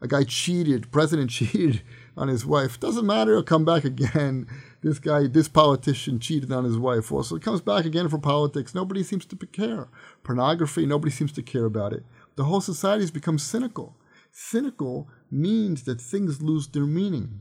A 0.00 0.06
guy 0.06 0.24
cheated, 0.24 0.92
president 0.92 1.30
cheated 1.32 1.82
on 2.16 2.28
his 2.28 2.46
wife. 2.46 2.80
Doesn't 2.80 3.06
matter, 3.06 3.32
he'll 3.32 3.42
come 3.42 3.64
back 3.64 3.84
again. 3.84 4.46
This 4.82 5.00
guy, 5.00 5.26
this 5.26 5.48
politician 5.48 6.20
cheated 6.20 6.52
on 6.52 6.62
his 6.62 6.78
wife. 6.78 7.10
Also, 7.10 7.34
he 7.34 7.40
comes 7.40 7.60
back 7.60 7.84
again 7.86 8.08
for 8.08 8.18
politics. 8.18 8.72
Nobody 8.72 9.02
seems 9.02 9.26
to 9.26 9.34
care. 9.34 9.88
Pornography, 10.22 10.86
nobody 10.86 11.10
seems 11.10 11.32
to 11.32 11.42
care 11.42 11.64
about 11.64 11.92
it. 11.92 12.04
The 12.36 12.44
whole 12.44 12.60
society 12.60 13.02
has 13.02 13.10
become 13.10 13.36
cynical. 13.36 13.96
Cynical 14.30 15.08
means 15.28 15.82
that 15.84 16.00
things 16.00 16.40
lose 16.40 16.68
their 16.68 16.86
meaning. 16.86 17.40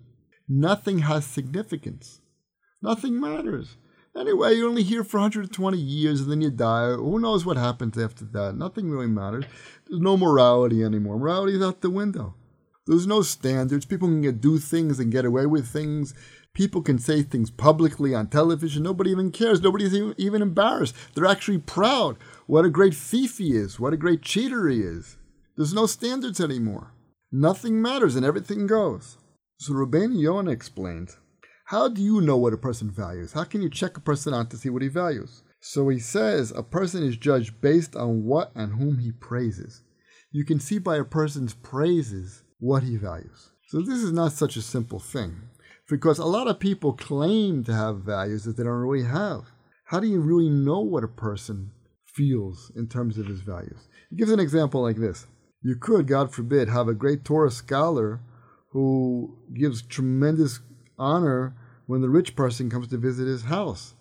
Nothing 0.49 0.99
has 0.99 1.23
significance. 1.23 2.21
Nothing 2.81 3.19
matters. 3.19 3.77
Anyway, 4.17 4.53
you're 4.53 4.69
only 4.69 4.83
here 4.83 5.03
for 5.03 5.17
120 5.17 5.77
years 5.77 6.21
and 6.21 6.31
then 6.31 6.41
you 6.41 6.49
die. 6.49 6.93
Who 6.93 7.19
knows 7.19 7.45
what 7.45 7.57
happens 7.57 7.97
after 7.97 8.25
that? 8.25 8.55
Nothing 8.55 8.89
really 8.89 9.07
matters. 9.07 9.43
There's 9.87 10.01
no 10.01 10.17
morality 10.17 10.83
anymore. 10.83 11.19
Morality 11.19 11.57
is 11.57 11.61
out 11.63 11.81
the 11.81 11.89
window. 11.89 12.33
There's 12.87 13.07
no 13.07 13.21
standards. 13.23 13.85
People 13.85 14.07
can 14.07 14.21
get, 14.21 14.41
do 14.41 14.59
things 14.59 14.99
and 14.99 15.11
get 15.11 15.25
away 15.25 15.47
with 15.47 15.67
things. 15.67 16.13
People 16.53 16.81
can 16.81 16.99
say 16.99 17.23
things 17.23 17.49
publicly 17.49 18.13
on 18.13 18.27
television. 18.27 18.83
Nobody 18.83 19.09
even 19.11 19.31
cares. 19.31 19.61
Nobody's 19.61 19.95
even, 19.95 20.13
even 20.17 20.41
embarrassed. 20.41 20.95
They're 21.13 21.25
actually 21.25 21.57
proud. 21.57 22.17
What 22.45 22.63
a 22.63 22.69
great 22.69 22.93
thief 22.93 23.39
he 23.39 23.55
is. 23.55 23.79
What 23.79 23.93
a 23.93 23.97
great 23.97 24.21
cheater 24.21 24.67
he 24.67 24.81
is. 24.81 25.17
There's 25.57 25.73
no 25.73 25.87
standards 25.87 26.39
anymore. 26.39 26.91
Nothing 27.31 27.81
matters 27.81 28.15
and 28.15 28.25
everything 28.25 28.67
goes. 28.67 29.17
So 29.57 29.73
Rabbeinu 29.73 30.21
Yonah 30.21 30.51
explained, 30.51 31.15
how 31.65 31.87
do 31.87 32.01
you 32.01 32.21
know 32.21 32.37
what 32.37 32.53
a 32.53 32.57
person 32.57 32.91
values? 32.91 33.33
How 33.33 33.45
can 33.45 33.61
you 33.63 33.69
check 33.69 33.97
a 33.97 34.01
person 34.01 34.33
out 34.33 34.51
to 34.51 34.57
see 34.57 34.69
what 34.69 34.83
he 34.83 34.87
values? 34.89 35.41
So 35.59 35.89
he 35.89 35.97
says 35.97 36.51
a 36.51 36.61
person 36.61 37.03
is 37.03 37.17
judged 37.17 37.59
based 37.59 37.95
on 37.95 38.23
what 38.23 38.51
and 38.53 38.73
whom 38.73 38.99
he 38.99 39.11
praises. 39.11 39.81
You 40.31 40.45
can 40.45 40.59
see 40.59 40.77
by 40.77 40.97
a 40.97 41.03
person's 41.03 41.55
praises 41.55 42.43
what 42.59 42.83
he 42.83 42.97
values. 42.97 43.51
So 43.67 43.81
this 43.81 43.99
is 43.99 44.11
not 44.11 44.31
such 44.31 44.55
a 44.55 44.61
simple 44.61 44.99
thing 44.99 45.49
because 45.89 46.19
a 46.19 46.25
lot 46.25 46.47
of 46.47 46.59
people 46.59 46.93
claim 46.93 47.63
to 47.63 47.73
have 47.73 48.01
values 48.01 48.43
that 48.43 48.57
they 48.57 48.63
don't 48.63 48.73
really 48.73 49.07
have. 49.07 49.45
How 49.85 49.99
do 49.99 50.07
you 50.07 50.19
really 50.19 50.49
know 50.49 50.81
what 50.81 51.03
a 51.03 51.07
person 51.07 51.71
feels 52.05 52.71
in 52.75 52.87
terms 52.87 53.17
of 53.17 53.27
his 53.27 53.41
values? 53.41 53.87
He 54.09 54.15
gives 54.15 54.31
an 54.31 54.39
example 54.39 54.81
like 54.81 54.97
this. 54.97 55.27
You 55.61 55.75
could, 55.75 56.07
God 56.07 56.33
forbid, 56.33 56.69
have 56.69 56.87
a 56.87 56.93
great 56.93 57.25
Torah 57.25 57.51
scholar 57.51 58.21
who 58.71 59.37
gives 59.53 59.81
tremendous 59.81 60.59
honor 60.97 61.55
when 61.87 62.01
the 62.01 62.09
rich 62.09 62.35
person 62.35 62.69
comes 62.69 62.87
to 62.89 62.97
visit 62.97 63.27
his 63.27 63.43
house. 63.43 63.95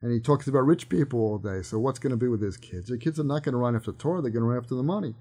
And 0.00 0.12
he 0.12 0.20
talks 0.20 0.46
about 0.46 0.66
rich 0.66 0.88
people 0.88 1.20
all 1.20 1.38
day. 1.38 1.62
So 1.62 1.78
what's 1.78 1.98
going 1.98 2.10
to 2.10 2.16
be 2.16 2.28
with 2.28 2.42
his 2.42 2.56
kids? 2.56 2.88
The 2.88 2.98
kids 2.98 3.18
are 3.18 3.24
not 3.24 3.42
going 3.42 3.52
to 3.52 3.58
run 3.58 3.74
after 3.74 3.92
Torah, 3.92 4.22
they're 4.22 4.30
going 4.30 4.42
to 4.42 4.48
run 4.48 4.58
after 4.58 4.74
the 4.74 4.82
money. 4.82 5.14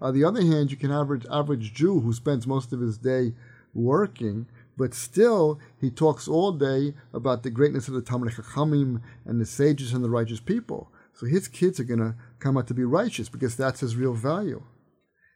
On 0.00 0.14
the 0.14 0.24
other 0.24 0.42
hand, 0.42 0.70
you 0.70 0.76
can 0.76 0.92
average 0.92 1.26
average 1.30 1.74
Jew 1.74 2.00
who 2.00 2.12
spends 2.12 2.46
most 2.46 2.72
of 2.72 2.80
his 2.80 2.98
day 2.98 3.34
working, 3.74 4.46
but 4.76 4.94
still 4.94 5.58
he 5.80 5.90
talks 5.90 6.28
all 6.28 6.52
day 6.52 6.94
about 7.12 7.42
the 7.42 7.50
greatness 7.50 7.88
of 7.88 7.94
the 7.94 8.02
Talmud 8.02 8.32
Chachamim 8.32 9.02
and 9.24 9.40
the 9.40 9.46
sages 9.46 9.92
and 9.92 10.04
the 10.04 10.10
righteous 10.10 10.40
people. 10.40 10.92
So 11.14 11.26
his 11.26 11.48
kids 11.48 11.80
are 11.80 11.84
going 11.84 11.98
to 11.98 12.14
come 12.38 12.56
out 12.56 12.68
to 12.68 12.74
be 12.74 12.84
righteous 12.84 13.28
because 13.28 13.56
that's 13.56 13.80
his 13.80 13.96
real 13.96 14.14
value. 14.14 14.62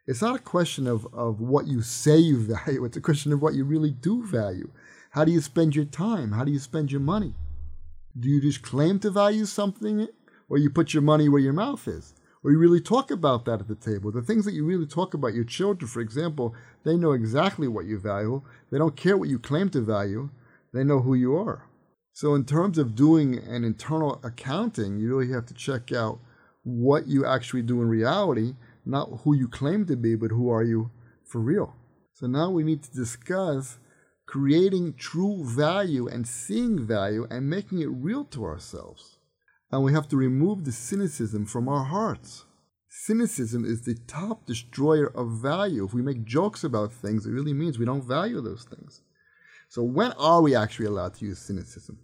It's 0.06 0.22
not 0.22 0.36
a 0.36 0.42
question 0.42 0.86
of, 0.86 1.06
of 1.12 1.40
what 1.40 1.66
you 1.66 1.82
say 1.82 2.16
you 2.16 2.38
value, 2.38 2.84
it's 2.84 2.96
a 2.96 3.00
question 3.00 3.32
of 3.32 3.42
what 3.42 3.54
you 3.54 3.64
really 3.64 3.90
do 3.90 4.24
value. 4.24 4.70
How 5.10 5.24
do 5.24 5.32
you 5.32 5.40
spend 5.40 5.74
your 5.74 5.84
time? 5.84 6.32
How 6.32 6.44
do 6.44 6.52
you 6.52 6.58
spend 6.58 6.92
your 6.92 7.00
money? 7.00 7.34
Do 8.18 8.28
you 8.28 8.40
just 8.40 8.62
claim 8.62 8.98
to 9.00 9.10
value 9.10 9.44
something 9.44 10.06
or 10.48 10.58
you 10.58 10.70
put 10.70 10.94
your 10.94 11.02
money 11.02 11.28
where 11.28 11.40
your 11.40 11.52
mouth 11.52 11.86
is? 11.88 12.14
Or 12.44 12.50
you 12.50 12.58
really 12.58 12.80
talk 12.80 13.10
about 13.10 13.44
that 13.44 13.60
at 13.60 13.68
the 13.68 13.76
table? 13.76 14.10
The 14.10 14.22
things 14.22 14.44
that 14.44 14.54
you 14.54 14.64
really 14.64 14.86
talk 14.86 15.14
about, 15.14 15.34
your 15.34 15.44
children, 15.44 15.88
for 15.88 16.00
example, 16.00 16.54
they 16.84 16.96
know 16.96 17.12
exactly 17.12 17.68
what 17.68 17.86
you 17.86 17.98
value. 17.98 18.42
They 18.70 18.78
don't 18.78 18.96
care 18.96 19.16
what 19.16 19.28
you 19.28 19.38
claim 19.38 19.70
to 19.70 19.80
value, 19.80 20.30
they 20.72 20.82
know 20.82 21.00
who 21.00 21.14
you 21.14 21.36
are. 21.36 21.68
So, 22.14 22.34
in 22.34 22.44
terms 22.44 22.78
of 22.78 22.94
doing 22.94 23.38
an 23.38 23.64
internal 23.64 24.20
accounting, 24.22 24.98
you 24.98 25.16
really 25.16 25.32
have 25.32 25.46
to 25.46 25.54
check 25.54 25.92
out 25.92 26.18
what 26.62 27.06
you 27.06 27.24
actually 27.24 27.62
do 27.62 27.80
in 27.80 27.88
reality, 27.88 28.54
not 28.84 29.20
who 29.24 29.34
you 29.34 29.48
claim 29.48 29.86
to 29.86 29.96
be, 29.96 30.14
but 30.14 30.30
who 30.30 30.50
are 30.50 30.62
you 30.62 30.90
for 31.24 31.40
real. 31.40 31.74
So, 32.12 32.26
now 32.26 32.50
we 32.50 32.64
need 32.64 32.82
to 32.82 32.92
discuss 32.92 33.78
creating 34.26 34.94
true 34.94 35.44
value 35.44 36.06
and 36.08 36.26
seeing 36.26 36.84
value 36.84 37.26
and 37.30 37.48
making 37.48 37.80
it 37.80 37.86
real 37.86 38.24
to 38.24 38.44
ourselves. 38.44 39.18
And 39.72 39.82
we 39.82 39.94
have 39.94 40.06
to 40.08 40.16
remove 40.16 40.64
the 40.64 40.72
cynicism 40.72 41.46
from 41.46 41.66
our 41.66 41.84
hearts. 41.84 42.44
Cynicism 42.88 43.64
is 43.64 43.82
the 43.82 43.94
top 44.06 44.44
destroyer 44.44 45.06
of 45.06 45.30
value. 45.30 45.84
If 45.84 45.94
we 45.94 46.02
make 46.02 46.24
jokes 46.24 46.62
about 46.62 46.92
things, 46.92 47.24
it 47.24 47.30
really 47.30 47.54
means 47.54 47.78
we 47.78 47.86
don't 47.86 48.04
value 48.04 48.42
those 48.42 48.64
things. 48.64 49.00
So, 49.70 49.82
when 49.82 50.12
are 50.12 50.42
we 50.42 50.54
actually 50.54 50.84
allowed 50.84 51.14
to 51.14 51.24
use 51.24 51.38
cynicism? 51.38 51.98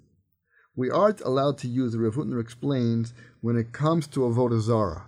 We 0.75 0.91
aren't 0.91 1.21
allowed 1.21 1.59
to 1.59 1.69
use, 1.69 1.95
Rav 1.95 2.15
Hutner 2.15 2.41
explains, 2.41 3.13
when 3.43 3.57
it 3.57 3.73
comes 3.73 4.07
to 4.09 4.21
Avodah 4.21 4.61
Zarah. 4.61 5.05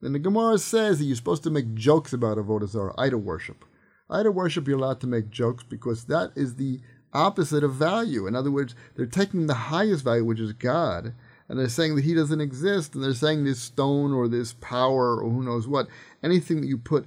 And 0.00 0.14
the 0.14 0.20
Gemara 0.20 0.58
says 0.58 0.98
that 0.98 1.06
you're 1.06 1.16
supposed 1.16 1.42
to 1.42 1.50
make 1.50 1.74
jokes 1.74 2.12
about 2.12 2.38
Avodah 2.38 2.68
Zarah, 2.68 2.94
idol 2.96 3.20
worship. 3.20 3.64
Idol 4.08 4.34
worship, 4.34 4.68
you're 4.68 4.78
allowed 4.78 5.00
to 5.00 5.08
make 5.08 5.30
jokes 5.30 5.64
because 5.64 6.04
that 6.04 6.30
is 6.36 6.54
the 6.54 6.78
opposite 7.12 7.64
of 7.64 7.74
value. 7.74 8.28
In 8.28 8.36
other 8.36 8.52
words, 8.52 8.76
they're 8.94 9.06
taking 9.06 9.46
the 9.46 9.54
highest 9.54 10.04
value, 10.04 10.24
which 10.24 10.38
is 10.38 10.52
God, 10.52 11.14
and 11.48 11.58
they're 11.58 11.68
saying 11.68 11.96
that 11.96 12.04
he 12.04 12.14
doesn't 12.14 12.40
exist, 12.40 12.94
and 12.94 13.02
they're 13.02 13.14
saying 13.14 13.44
this 13.44 13.60
stone 13.60 14.12
or 14.12 14.28
this 14.28 14.52
power 14.54 15.20
or 15.20 15.30
who 15.30 15.42
knows 15.42 15.68
what, 15.68 15.86
anything 16.22 16.60
that 16.60 16.66
you 16.66 16.78
put 16.78 17.06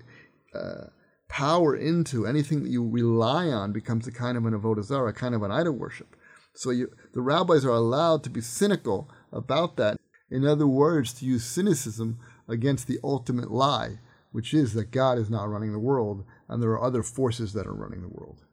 uh, 0.53 0.87
power 1.27 1.75
into, 1.75 2.25
anything 2.25 2.63
that 2.63 2.69
you 2.69 2.87
rely 2.87 3.47
on, 3.47 3.71
becomes 3.71 4.07
a 4.07 4.11
kind 4.11 4.37
of 4.37 4.45
an 4.45 4.59
avodah 4.59 4.83
zarah, 4.83 5.09
a 5.09 5.13
kind 5.13 5.35
of 5.35 5.43
an 5.43 5.51
idol 5.51 5.73
worship. 5.73 6.15
So 6.55 6.71
you, 6.71 6.91
the 7.13 7.21
rabbis 7.21 7.65
are 7.65 7.69
allowed 7.69 8.23
to 8.23 8.29
be 8.29 8.41
cynical 8.41 9.09
about 9.31 9.77
that. 9.77 9.97
In 10.29 10.45
other 10.45 10.67
words, 10.67 11.13
to 11.13 11.25
use 11.25 11.45
cynicism 11.45 12.19
against 12.47 12.87
the 12.87 12.99
ultimate 13.03 13.51
lie, 13.51 13.99
which 14.31 14.53
is 14.53 14.73
that 14.73 14.91
God 14.91 15.17
is 15.17 15.29
not 15.29 15.49
running 15.49 15.71
the 15.71 15.79
world 15.79 16.25
and 16.47 16.61
there 16.61 16.71
are 16.71 16.83
other 16.83 17.03
forces 17.03 17.53
that 17.53 17.67
are 17.67 17.73
running 17.73 18.01
the 18.01 18.09
world. 18.09 18.45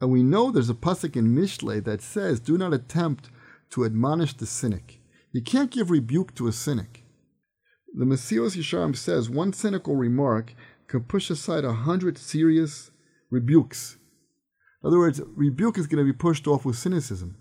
And 0.00 0.10
we 0.10 0.22
know 0.22 0.50
there's 0.50 0.70
a 0.70 0.74
pasuk 0.74 1.16
in 1.16 1.34
Mishlei 1.34 1.82
that 1.84 2.02
says, 2.02 2.40
"Do 2.40 2.56
not 2.56 2.72
attempt 2.72 3.30
to 3.70 3.84
admonish 3.84 4.36
the 4.36 4.46
cynic." 4.46 4.99
You 5.32 5.42
can't 5.42 5.70
give 5.70 5.90
rebuke 5.90 6.34
to 6.36 6.48
a 6.48 6.52
cynic. 6.52 7.04
The 7.94 8.04
Mesilas 8.04 8.56
Yesharim 8.56 8.96
says 8.96 9.30
one 9.30 9.52
cynical 9.52 9.96
remark 9.96 10.54
can 10.88 11.02
push 11.04 11.30
aside 11.30 11.64
a 11.64 11.72
hundred 11.72 12.18
serious 12.18 12.90
rebukes. 13.30 13.96
In 14.82 14.88
other 14.88 14.98
words, 14.98 15.20
rebuke 15.36 15.78
is 15.78 15.86
going 15.86 16.04
to 16.04 16.12
be 16.12 16.16
pushed 16.16 16.46
off 16.46 16.64
with 16.64 16.76
cynicism. 16.76 17.36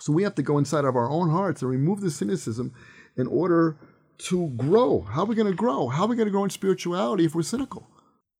So 0.00 0.12
we 0.12 0.22
have 0.22 0.34
to 0.36 0.42
go 0.42 0.56
inside 0.56 0.84
of 0.84 0.96
our 0.96 1.10
own 1.10 1.30
hearts 1.30 1.60
and 1.60 1.70
remove 1.70 2.00
the 2.00 2.10
cynicism 2.10 2.72
in 3.16 3.26
order 3.26 3.76
to 4.18 4.48
grow. 4.56 5.02
How 5.02 5.22
are 5.22 5.26
we 5.26 5.34
going 5.34 5.50
to 5.50 5.56
grow? 5.56 5.88
How 5.88 6.04
are 6.04 6.08
we 6.08 6.16
going 6.16 6.28
to 6.28 6.32
grow 6.32 6.44
in 6.44 6.50
spirituality 6.50 7.24
if 7.24 7.34
we're 7.34 7.42
cynical? 7.42 7.88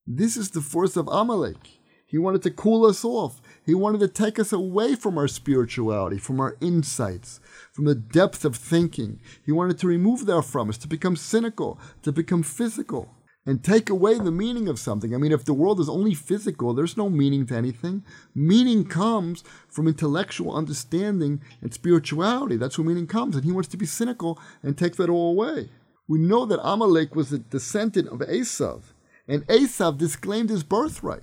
This 0.06 0.37
is 0.37 0.50
the 0.50 0.60
force 0.60 0.96
of 0.96 1.08
Amalek. 1.08 1.80
He 2.06 2.18
wanted 2.18 2.42
to 2.42 2.50
cool 2.50 2.87
us 2.87 3.04
off. 3.04 3.40
He 3.70 3.74
wanted 3.76 4.00
to 4.00 4.08
take 4.08 4.40
us 4.40 4.52
away 4.52 4.96
from 4.96 5.16
our 5.16 5.28
spirituality, 5.28 6.18
from 6.18 6.40
our 6.40 6.56
insights, 6.60 7.38
from 7.70 7.84
the 7.84 7.94
depth 7.94 8.44
of 8.44 8.56
thinking. 8.56 9.20
He 9.46 9.52
wanted 9.52 9.78
to 9.78 9.86
remove 9.86 10.26
that 10.26 10.42
from 10.42 10.70
us, 10.70 10.78
to 10.78 10.88
become 10.88 11.14
cynical, 11.14 11.78
to 12.02 12.10
become 12.10 12.42
physical, 12.42 13.14
and 13.46 13.62
take 13.62 13.88
away 13.88 14.18
the 14.18 14.32
meaning 14.32 14.66
of 14.66 14.80
something. 14.80 15.14
I 15.14 15.18
mean, 15.18 15.30
if 15.30 15.44
the 15.44 15.54
world 15.54 15.78
is 15.78 15.88
only 15.88 16.14
physical, 16.14 16.74
there's 16.74 16.96
no 16.96 17.08
meaning 17.08 17.46
to 17.46 17.54
anything. 17.54 18.02
Meaning 18.34 18.86
comes 18.86 19.44
from 19.68 19.86
intellectual 19.86 20.52
understanding 20.52 21.40
and 21.62 21.72
spirituality. 21.72 22.56
That's 22.56 22.76
where 22.76 22.88
meaning 22.88 23.06
comes. 23.06 23.36
And 23.36 23.44
he 23.44 23.52
wants 23.52 23.68
to 23.68 23.76
be 23.76 23.86
cynical 23.86 24.36
and 24.64 24.76
take 24.76 24.96
that 24.96 25.08
all 25.08 25.30
away. 25.30 25.70
We 26.08 26.18
know 26.18 26.44
that 26.44 26.58
Amalek 26.64 27.14
was 27.14 27.32
a 27.32 27.38
descendant 27.38 28.08
of 28.08 28.18
Esav, 28.18 28.82
and 29.28 29.46
Esav 29.46 29.96
disclaimed 29.96 30.50
his 30.50 30.64
birthright. 30.64 31.22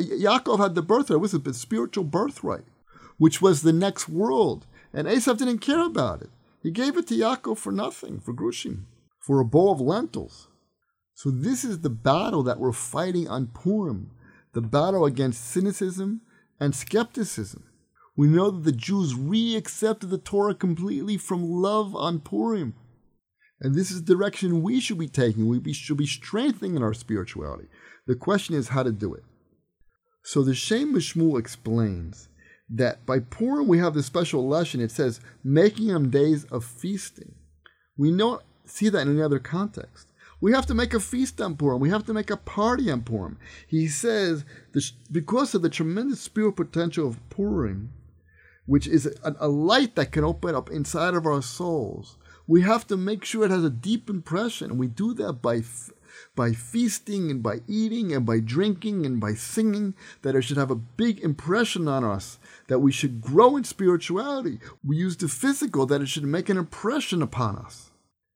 Yaakov 0.00 0.58
had 0.58 0.74
the 0.74 0.82
birthright, 0.82 1.16
it 1.16 1.20
was 1.20 1.34
a 1.34 1.54
spiritual 1.54 2.04
birthright, 2.04 2.64
which 3.18 3.40
was 3.40 3.62
the 3.62 3.72
next 3.72 4.08
world. 4.08 4.66
And 4.92 5.06
Esav 5.08 5.38
didn't 5.38 5.58
care 5.58 5.84
about 5.84 6.22
it. 6.22 6.30
He 6.62 6.70
gave 6.70 6.96
it 6.96 7.06
to 7.08 7.14
Yaakov 7.14 7.58
for 7.58 7.72
nothing, 7.72 8.20
for 8.20 8.32
grushim, 8.32 8.84
for 9.20 9.40
a 9.40 9.44
bowl 9.44 9.72
of 9.72 9.80
lentils. 9.80 10.48
So 11.14 11.30
this 11.30 11.64
is 11.64 11.80
the 11.80 11.90
battle 11.90 12.42
that 12.42 12.58
we're 12.58 12.72
fighting 12.72 13.28
on 13.28 13.48
Purim, 13.48 14.10
the 14.52 14.60
battle 14.60 15.04
against 15.04 15.44
cynicism 15.44 16.22
and 16.58 16.74
skepticism. 16.74 17.64
We 18.16 18.28
know 18.28 18.50
that 18.50 18.64
the 18.64 18.72
Jews 18.72 19.14
re-accepted 19.14 20.10
the 20.10 20.18
Torah 20.18 20.54
completely 20.54 21.16
from 21.16 21.50
love 21.50 21.94
on 21.96 22.20
Purim. 22.20 22.74
And 23.60 23.74
this 23.74 23.90
is 23.90 24.04
the 24.04 24.14
direction 24.14 24.62
we 24.62 24.80
should 24.80 24.98
be 24.98 25.08
taking. 25.08 25.46
We 25.48 25.72
should 25.72 25.96
be 25.96 26.06
strengthening 26.06 26.82
our 26.82 26.94
spirituality. 26.94 27.68
The 28.06 28.14
question 28.14 28.54
is 28.54 28.68
how 28.68 28.82
to 28.82 28.92
do 28.92 29.14
it. 29.14 29.24
So 30.24 30.42
the 30.42 30.54
Shem 30.54 30.94
MiShmuel 30.94 31.38
explains 31.38 32.28
that 32.70 33.04
by 33.04 33.20
Purim 33.20 33.68
we 33.68 33.78
have 33.78 33.92
this 33.92 34.06
special 34.06 34.48
lesson. 34.48 34.80
It 34.80 34.90
says, 34.90 35.20
making 35.44 35.88
them 35.88 36.10
days 36.10 36.44
of 36.44 36.64
feasting. 36.64 37.34
We 37.96 38.10
don't 38.16 38.42
see 38.64 38.88
that 38.88 39.02
in 39.02 39.10
any 39.10 39.22
other 39.22 39.38
context. 39.38 40.08
We 40.40 40.52
have 40.52 40.66
to 40.66 40.74
make 40.74 40.94
a 40.94 41.00
feast 41.00 41.40
on 41.42 41.56
Purim. 41.56 41.78
We 41.78 41.90
have 41.90 42.06
to 42.06 42.14
make 42.14 42.30
a 42.30 42.38
party 42.38 42.90
on 42.90 43.02
Purim. 43.02 43.38
He 43.68 43.86
says, 43.86 44.44
because 45.12 45.54
of 45.54 45.60
the 45.60 45.68
tremendous 45.68 46.22
spiritual 46.22 46.64
potential 46.64 47.06
of 47.06 47.30
Purim, 47.30 47.92
which 48.66 48.86
is 48.86 49.06
a, 49.22 49.36
a 49.40 49.48
light 49.48 49.94
that 49.96 50.10
can 50.10 50.24
open 50.24 50.54
up 50.54 50.70
inside 50.70 51.12
of 51.12 51.26
our 51.26 51.42
souls, 51.42 52.16
we 52.46 52.62
have 52.62 52.86
to 52.86 52.96
make 52.96 53.24
sure 53.24 53.44
it 53.44 53.50
has 53.50 53.64
a 53.64 53.70
deep 53.70 54.08
impression. 54.08 54.70
And 54.70 54.80
we 54.80 54.88
do 54.88 55.12
that 55.14 55.34
by 55.34 55.62
by 56.34 56.52
feasting 56.52 57.30
and 57.30 57.42
by 57.42 57.60
eating 57.66 58.12
and 58.12 58.24
by 58.26 58.40
drinking 58.40 59.06
and 59.06 59.20
by 59.20 59.34
singing, 59.34 59.94
that 60.22 60.34
it 60.34 60.42
should 60.42 60.56
have 60.56 60.70
a 60.70 60.76
big 60.76 61.20
impression 61.20 61.88
on 61.88 62.04
us, 62.04 62.38
that 62.68 62.80
we 62.80 62.92
should 62.92 63.20
grow 63.20 63.56
in 63.56 63.64
spirituality. 63.64 64.58
We 64.84 64.96
use 64.96 65.16
the 65.16 65.28
physical, 65.28 65.86
that 65.86 66.02
it 66.02 66.08
should 66.08 66.24
make 66.24 66.48
an 66.48 66.58
impression 66.58 67.22
upon 67.22 67.56
us. 67.56 67.90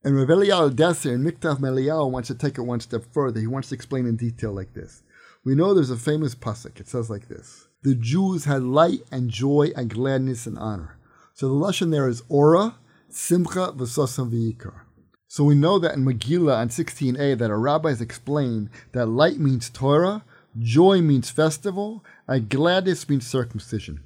And 0.04 0.16
Rav 0.16 0.28
Eliyahu 0.28 0.70
Dessler 0.70 1.14
in 1.14 1.25
Michtav 1.25 1.58
MeEliyahu 1.58 2.11
wants 2.11 2.28
to 2.28 2.35
take 2.35 2.56
it 2.56 2.62
one 2.62 2.80
step 2.80 3.02
further. 3.12 3.40
He 3.40 3.49
wants 3.49 3.70
to 3.70 3.75
explain 3.75 4.06
in 4.06 4.16
detail 4.16 4.52
like 4.52 4.73
this. 4.73 5.02
We 5.44 5.54
know 5.54 5.75
there's 5.75 5.90
a 5.90 5.97
famous 5.97 6.35
pasuk. 6.35 6.78
It 6.78 6.88
says 6.88 7.11
like 7.11 7.28
this: 7.28 7.68
The 7.82 7.94
Jews 7.94 8.44
had 8.44 8.62
light 8.62 9.00
and 9.11 9.28
joy 9.28 9.70
and 9.75 9.90
gladness 9.90 10.47
and 10.47 10.58
honor. 10.58 10.99
So 11.35 11.49
the 11.49 11.54
lashon 11.54 11.90
there 11.90 12.08
is 12.08 12.23
ora, 12.28 12.76
simcha, 13.08 13.73
v'sason 13.76 14.30
v'yikar. 14.30 14.82
So 15.30 15.44
we 15.44 15.54
know 15.54 15.78
that 15.78 15.94
in 15.94 16.06
Megillah 16.06 16.56
on 16.56 16.70
16a 16.70 17.37
that 17.37 17.50
our 17.50 17.61
rabbis 17.61 18.00
explain 18.00 18.70
that 18.92 19.06
light 19.06 19.38
means 19.38 19.68
Torah, 19.68 20.25
joy 20.58 21.02
means 21.02 21.28
festival, 21.28 22.02
and 22.26 22.49
gladness 22.49 23.06
means 23.11 23.26
circumcision. 23.26 24.00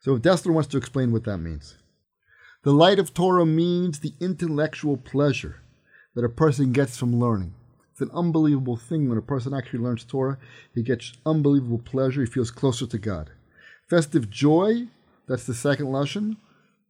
So 0.00 0.18
Dessler 0.18 0.52
wants 0.52 0.68
to 0.70 0.76
explain 0.76 1.12
what 1.12 1.24
that 1.24 1.38
means. 1.38 1.76
The 2.64 2.72
light 2.72 2.98
of 2.98 3.14
Torah 3.14 3.46
means 3.46 4.00
the 4.00 4.14
intellectual 4.20 4.96
pleasure 4.96 5.60
that 6.16 6.24
a 6.24 6.28
person 6.28 6.72
gets 6.72 6.96
from 6.98 7.18
learning. 7.20 7.54
It's 7.92 8.00
an 8.00 8.10
unbelievable 8.12 8.76
thing 8.76 9.08
when 9.08 9.18
a 9.18 9.22
person 9.22 9.54
actually 9.54 9.80
learns 9.80 10.02
Torah. 10.02 10.38
He 10.74 10.82
gets 10.82 11.12
unbelievable 11.24 11.78
pleasure. 11.78 12.22
He 12.22 12.26
feels 12.26 12.50
closer 12.50 12.86
to 12.88 12.98
God. 12.98 13.30
Festive 13.88 14.28
joy, 14.28 14.88
that's 15.28 15.46
the 15.46 15.54
second 15.54 15.86
lashon, 15.86 16.36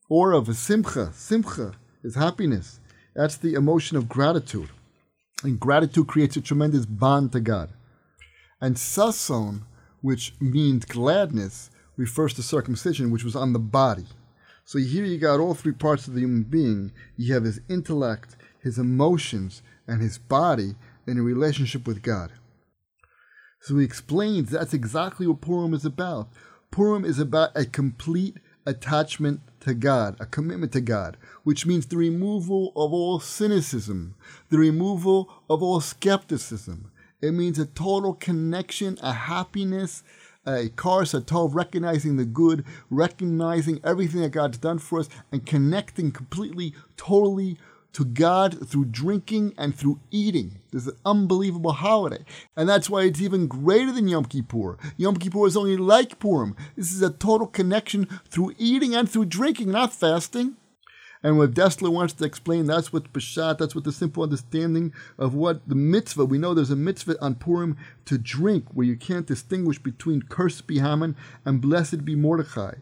or 0.08 0.32
of 0.32 0.48
a 0.48 0.54
simcha. 0.54 1.12
Simcha 1.12 1.74
is 2.02 2.14
happiness. 2.14 2.80
That's 3.18 3.36
the 3.36 3.54
emotion 3.54 3.96
of 3.96 4.08
gratitude. 4.08 4.68
And 5.42 5.58
gratitude 5.58 6.06
creates 6.06 6.36
a 6.36 6.40
tremendous 6.40 6.86
bond 6.86 7.32
to 7.32 7.40
God. 7.40 7.70
And 8.60 8.76
sason, 8.76 9.62
which 10.02 10.34
means 10.40 10.84
gladness, 10.84 11.68
refers 11.96 12.32
to 12.34 12.44
circumcision, 12.44 13.10
which 13.10 13.24
was 13.24 13.34
on 13.34 13.54
the 13.54 13.58
body. 13.58 14.06
So 14.64 14.78
here 14.78 15.04
you 15.04 15.18
got 15.18 15.40
all 15.40 15.54
three 15.54 15.72
parts 15.72 16.06
of 16.06 16.14
the 16.14 16.20
human 16.20 16.44
being. 16.44 16.92
You 17.16 17.34
have 17.34 17.42
his 17.42 17.60
intellect, 17.68 18.36
his 18.62 18.78
emotions, 18.78 19.62
and 19.88 20.00
his 20.00 20.16
body 20.16 20.76
in 21.04 21.18
a 21.18 21.22
relationship 21.22 21.88
with 21.88 22.02
God. 22.02 22.30
So 23.62 23.76
he 23.78 23.84
explains 23.84 24.50
that's 24.50 24.74
exactly 24.74 25.26
what 25.26 25.40
Purim 25.40 25.74
is 25.74 25.84
about. 25.84 26.28
Purim 26.70 27.04
is 27.04 27.18
about 27.18 27.50
a 27.56 27.66
complete 27.66 28.36
attachment 28.68 29.40
to 29.60 29.72
God, 29.72 30.16
a 30.20 30.26
commitment 30.26 30.72
to 30.72 30.80
God, 30.80 31.16
which 31.42 31.64
means 31.64 31.86
the 31.86 31.96
removal 31.96 32.72
of 32.76 32.92
all 32.92 33.18
cynicism, 33.18 34.14
the 34.50 34.58
removal 34.58 35.42
of 35.48 35.62
all 35.62 35.80
skepticism. 35.80 36.90
It 37.22 37.32
means 37.32 37.58
a 37.58 37.66
total 37.66 38.14
connection, 38.14 38.98
a 39.02 39.12
happiness, 39.12 40.02
a 40.46 40.68
kars 40.68 41.12
hatov, 41.12 41.54
recognizing 41.54 42.16
the 42.16 42.24
good, 42.24 42.64
recognizing 42.90 43.80
everything 43.82 44.20
that 44.20 44.30
God's 44.30 44.58
done 44.58 44.78
for 44.78 45.00
us, 45.00 45.08
and 45.32 45.44
connecting 45.44 46.12
completely, 46.12 46.74
totally 46.96 47.58
to 47.92 48.04
God 48.04 48.68
through 48.68 48.86
drinking 48.86 49.54
and 49.56 49.74
through 49.74 50.00
eating. 50.10 50.60
This 50.70 50.82
is 50.82 50.88
an 50.88 50.98
unbelievable 51.04 51.72
holiday. 51.72 52.24
And 52.56 52.68
that's 52.68 52.88
why 52.88 53.02
it's 53.02 53.20
even 53.20 53.46
greater 53.46 53.92
than 53.92 54.08
Yom 54.08 54.26
Kippur. 54.26 54.78
Yom 54.96 55.16
Kippur 55.16 55.46
is 55.46 55.56
only 55.56 55.76
like 55.76 56.18
Purim. 56.18 56.54
This 56.76 56.92
is 56.92 57.02
a 57.02 57.10
total 57.10 57.46
connection 57.46 58.06
through 58.28 58.54
eating 58.58 58.94
and 58.94 59.08
through 59.08 59.26
drinking, 59.26 59.70
not 59.70 59.92
fasting. 59.92 60.56
And 61.22 61.36
what 61.36 61.54
Dessler 61.54 61.90
wants 61.90 62.12
to 62.14 62.24
explain, 62.24 62.66
that's 62.66 62.92
what 62.92 63.12
Peshat, 63.12 63.58
that's 63.58 63.74
what 63.74 63.82
the 63.84 63.90
simple 63.90 64.22
understanding 64.22 64.92
of 65.18 65.34
what 65.34 65.68
the 65.68 65.74
mitzvah, 65.74 66.24
we 66.24 66.38
know 66.38 66.54
there's 66.54 66.70
a 66.70 66.76
mitzvah 66.76 67.20
on 67.20 67.34
Purim 67.34 67.76
to 68.04 68.18
drink, 68.18 68.66
where 68.72 68.86
you 68.86 68.96
can't 68.96 69.26
distinguish 69.26 69.80
between 69.80 70.22
cursed 70.22 70.68
be 70.68 70.78
Haman 70.78 71.16
and 71.44 71.60
blessed 71.60 72.04
be 72.04 72.14
Mordechai. 72.14 72.74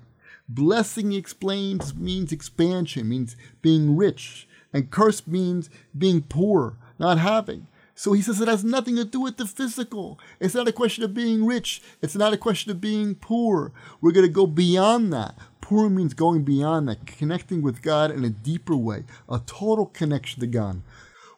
Blessing, 0.48 1.12
he 1.12 1.16
explains, 1.16 1.94
means 1.94 2.30
expansion, 2.30 3.08
means 3.08 3.36
being 3.62 3.96
rich. 3.96 4.46
And 4.76 4.90
curse 4.90 5.26
means 5.26 5.70
being 5.96 6.20
poor, 6.20 6.76
not 6.98 7.16
having. 7.16 7.66
So 7.94 8.12
he 8.12 8.20
says 8.20 8.42
it 8.42 8.48
has 8.48 8.62
nothing 8.62 8.96
to 8.96 9.06
do 9.06 9.20
with 9.20 9.38
the 9.38 9.46
physical. 9.46 10.20
It's 10.38 10.54
not 10.54 10.68
a 10.68 10.72
question 10.72 11.02
of 11.02 11.14
being 11.14 11.46
rich. 11.46 11.80
It's 12.02 12.14
not 12.14 12.34
a 12.34 12.36
question 12.36 12.70
of 12.70 12.78
being 12.78 13.14
poor. 13.14 13.72
We're 14.02 14.12
going 14.12 14.26
to 14.26 14.30
go 14.30 14.46
beyond 14.46 15.14
that. 15.14 15.34
Poor 15.62 15.88
means 15.88 16.12
going 16.12 16.42
beyond 16.42 16.88
that, 16.88 17.06
connecting 17.06 17.62
with 17.62 17.80
God 17.80 18.10
in 18.10 18.22
a 18.22 18.28
deeper 18.28 18.76
way, 18.76 19.04
a 19.30 19.40
total 19.46 19.86
connection 19.86 20.40
to 20.40 20.46
God, 20.46 20.82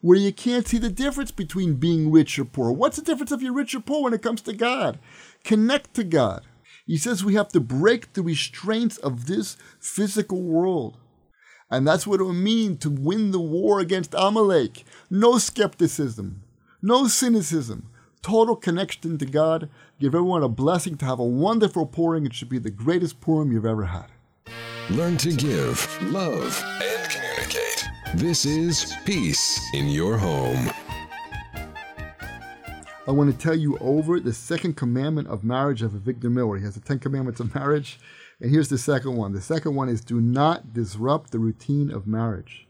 where 0.00 0.18
you 0.18 0.32
can't 0.32 0.66
see 0.66 0.78
the 0.78 0.90
difference 0.90 1.30
between 1.30 1.74
being 1.74 2.10
rich 2.10 2.40
or 2.40 2.44
poor. 2.44 2.72
What's 2.72 2.96
the 2.96 3.04
difference 3.04 3.30
if 3.30 3.40
you're 3.40 3.52
rich 3.52 3.72
or 3.72 3.80
poor 3.80 4.02
when 4.02 4.14
it 4.14 4.22
comes 4.22 4.40
to 4.40 4.52
God? 4.52 4.98
Connect 5.44 5.94
to 5.94 6.02
God. 6.02 6.42
He 6.88 6.96
says 6.96 7.24
we 7.24 7.34
have 7.34 7.50
to 7.50 7.60
break 7.60 8.14
the 8.14 8.22
restraints 8.22 8.96
of 8.96 9.28
this 9.28 9.56
physical 9.78 10.42
world. 10.42 10.96
And 11.70 11.86
that's 11.86 12.06
what 12.06 12.20
it 12.20 12.24
would 12.24 12.32
mean 12.32 12.78
to 12.78 12.88
win 12.88 13.30
the 13.30 13.40
war 13.40 13.78
against 13.78 14.14
Amalek. 14.16 14.84
No 15.10 15.36
skepticism, 15.38 16.42
no 16.80 17.06
cynicism, 17.08 17.90
total 18.22 18.56
connection 18.56 19.18
to 19.18 19.26
God. 19.26 19.68
Give 20.00 20.14
everyone 20.14 20.42
a 20.42 20.48
blessing 20.48 20.96
to 20.98 21.04
have 21.04 21.18
a 21.18 21.24
wonderful 21.24 21.84
Purim. 21.84 22.24
It 22.24 22.34
should 22.34 22.48
be 22.48 22.58
the 22.58 22.70
greatest 22.70 23.20
Purim 23.20 23.52
you've 23.52 23.66
ever 23.66 23.84
had. 23.84 24.06
Learn 24.90 25.18
to 25.18 25.32
give, 25.32 26.02
love, 26.10 26.64
and 26.82 27.10
communicate. 27.10 27.84
This 28.14 28.46
is 28.46 28.94
Peace 29.04 29.60
in 29.74 29.88
Your 29.88 30.16
Home. 30.16 30.70
I 33.06 33.10
want 33.10 33.30
to 33.30 33.38
tell 33.38 33.54
you 33.54 33.76
over 33.78 34.20
the 34.20 34.32
second 34.32 34.76
commandment 34.76 35.28
of 35.28 35.44
marriage 35.44 35.82
of 35.82 35.92
Avigdor 35.92 36.30
Miller. 36.30 36.56
He 36.56 36.64
has 36.64 36.74
the 36.74 36.80
Ten 36.80 36.98
Commandments 36.98 37.40
of 37.40 37.54
marriage. 37.54 37.98
And 38.40 38.50
here's 38.50 38.68
the 38.68 38.78
second 38.78 39.16
one. 39.16 39.32
The 39.32 39.40
second 39.40 39.74
one 39.74 39.88
is 39.88 40.00
do 40.00 40.20
not 40.20 40.72
disrupt 40.72 41.32
the 41.32 41.38
routine 41.38 41.90
of 41.90 42.06
marriage. 42.06 42.68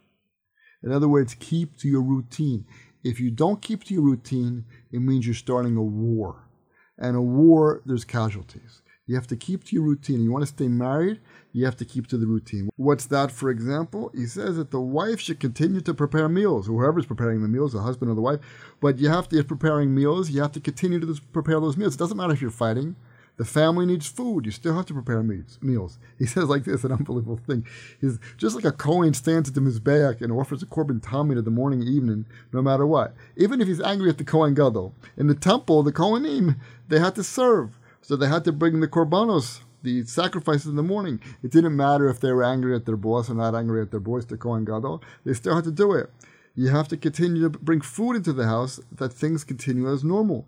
In 0.83 0.92
other 0.92 1.09
words, 1.09 1.35
keep 1.38 1.76
to 1.78 1.88
your 1.88 2.02
routine. 2.02 2.64
If 3.04 3.20
you 3.20 3.31
don't 3.31 3.62
keep 3.62 3.85
to 3.85 3.94
your 3.94 4.02
routine, 4.02 4.64
it 4.92 5.00
means 5.00 5.26
you're 5.26 5.35
starting 5.35 5.76
a 5.76 5.83
war. 5.83 6.48
And 6.96 7.16
a 7.16 7.22
war, 7.22 7.83
there's 7.85 8.04
casualties. 8.04 8.83
You 9.07 9.14
have 9.14 9.26
to 9.28 9.37
keep 9.37 9.64
to 9.64 9.74
your 9.74 9.85
routine. 9.85 10.22
You 10.22 10.31
want 10.31 10.42
to 10.42 10.52
stay 10.52 10.68
married, 10.68 11.20
you 11.52 11.64
have 11.64 11.76
to 11.78 11.85
keep 11.87 12.07
to 12.09 12.18
the 12.18 12.26
routine. 12.26 12.68
What's 12.76 13.07
that, 13.07 13.33
for 13.33 13.48
example? 13.48 14.11
He 14.14 14.26
says 14.26 14.57
that 14.57 14.70
the 14.70 14.81
wife 14.81 15.18
should 15.18 15.40
continue 15.40 15.81
to 15.81 15.94
prepare 15.94 16.28
meals, 16.28 16.66
whoever's 16.66 17.07
preparing 17.07 17.40
the 17.40 17.48
meals, 17.48 17.72
the 17.72 17.81
husband 17.81 18.11
or 18.11 18.14
the 18.14 18.20
wife. 18.20 18.40
But 18.81 18.98
you 18.98 19.09
have 19.09 19.28
to, 19.31 19.38
if 19.38 19.48
preparing 19.48 19.94
meals, 19.94 20.31
you 20.31 20.42
have 20.42 20.52
to 20.52 20.61
continue 20.61 21.00
to 21.00 21.20
prepare 21.33 21.59
those 21.59 21.78
meals. 21.78 21.94
It 21.94 21.98
doesn't 21.98 22.18
matter 22.18 22.35
if 22.35 22.42
you're 22.42 22.50
fighting. 22.50 22.96
The 23.38 23.44
family 23.44 23.87
needs 23.87 24.09
food. 24.09 24.46
You 24.46 24.51
still 24.51 24.74
have 24.74 24.87
to 24.87 24.92
prepare 24.92 25.22
meals. 25.22 25.98
He 26.18 26.27
says 26.27 26.48
like 26.48 26.64
this, 26.64 26.83
an 26.83 26.92
unbelievable 26.92 27.40
thing. 27.46 27.64
He's 28.01 28.18
just 28.37 28.57
like 28.57 28.64
a 28.64 28.72
Kohen 28.72 29.14
stands 29.14 29.48
at 29.48 29.55
the 29.55 29.61
Mizbeach 29.61 30.20
and 30.20 30.33
offers 30.33 30.62
a 30.62 30.66
korban 30.66 31.01
tamid 31.01 31.38
in 31.38 31.44
the 31.44 31.51
morning 31.51 31.81
and 31.81 31.88
evening, 31.88 32.27
no 32.53 32.61
matter 32.61 32.85
what. 32.85 33.14
Even 33.37 33.61
if 33.61 33.68
he's 33.68 33.81
angry 33.81 34.11
at 34.11 34.18
the 34.18 34.24
Kohen 34.24 34.55
Gadol. 34.55 34.92
In 35.16 35.29
the 35.29 35.37
temple, 35.37 35.85
the 35.85 35.92
Kohanim, 35.92 36.57
they 36.88 36.98
had 36.98 37.14
to 37.14 37.22
serve. 37.22 37.79
So 38.03 38.16
they 38.16 38.27
had 38.27 38.44
to 38.44 38.53
bring 38.53 38.81
the 38.81 38.88
korbanos, 38.88 39.61
the 39.85 40.05
sacrifices 40.05 40.66
in 40.66 40.77
the 40.77 40.83
morning. 40.83 41.20
It 41.42 41.53
didn't 41.53 41.77
matter 41.77 42.09
if 42.09 42.18
they 42.18 42.33
were 42.33 42.42
angry 42.42 42.74
at 42.74 42.87
their 42.87 42.96
boss 42.96 43.31
or 43.31 43.35
not 43.35 43.55
angry 43.55 43.81
at 43.81 43.92
their 43.92 44.01
boss, 44.01 44.24
the 44.24 44.37
Kohen 44.37 44.64
Gadol. 44.64 45.03
They 45.24 45.35
still 45.35 45.55
had 45.55 45.64
to 45.64 45.70
do 45.70 45.92
it. 45.92 46.11
You 46.57 46.70
have 46.70 46.88
to 46.88 46.96
continue 46.96 47.42
to 47.42 47.51
bring 47.51 47.83
food 47.83 48.16
into 48.16 48.33
the 48.33 48.46
house 48.46 48.81
that 48.90 49.12
things 49.12 49.44
continue 49.44 49.88
as 49.92 50.03
normal. 50.03 50.44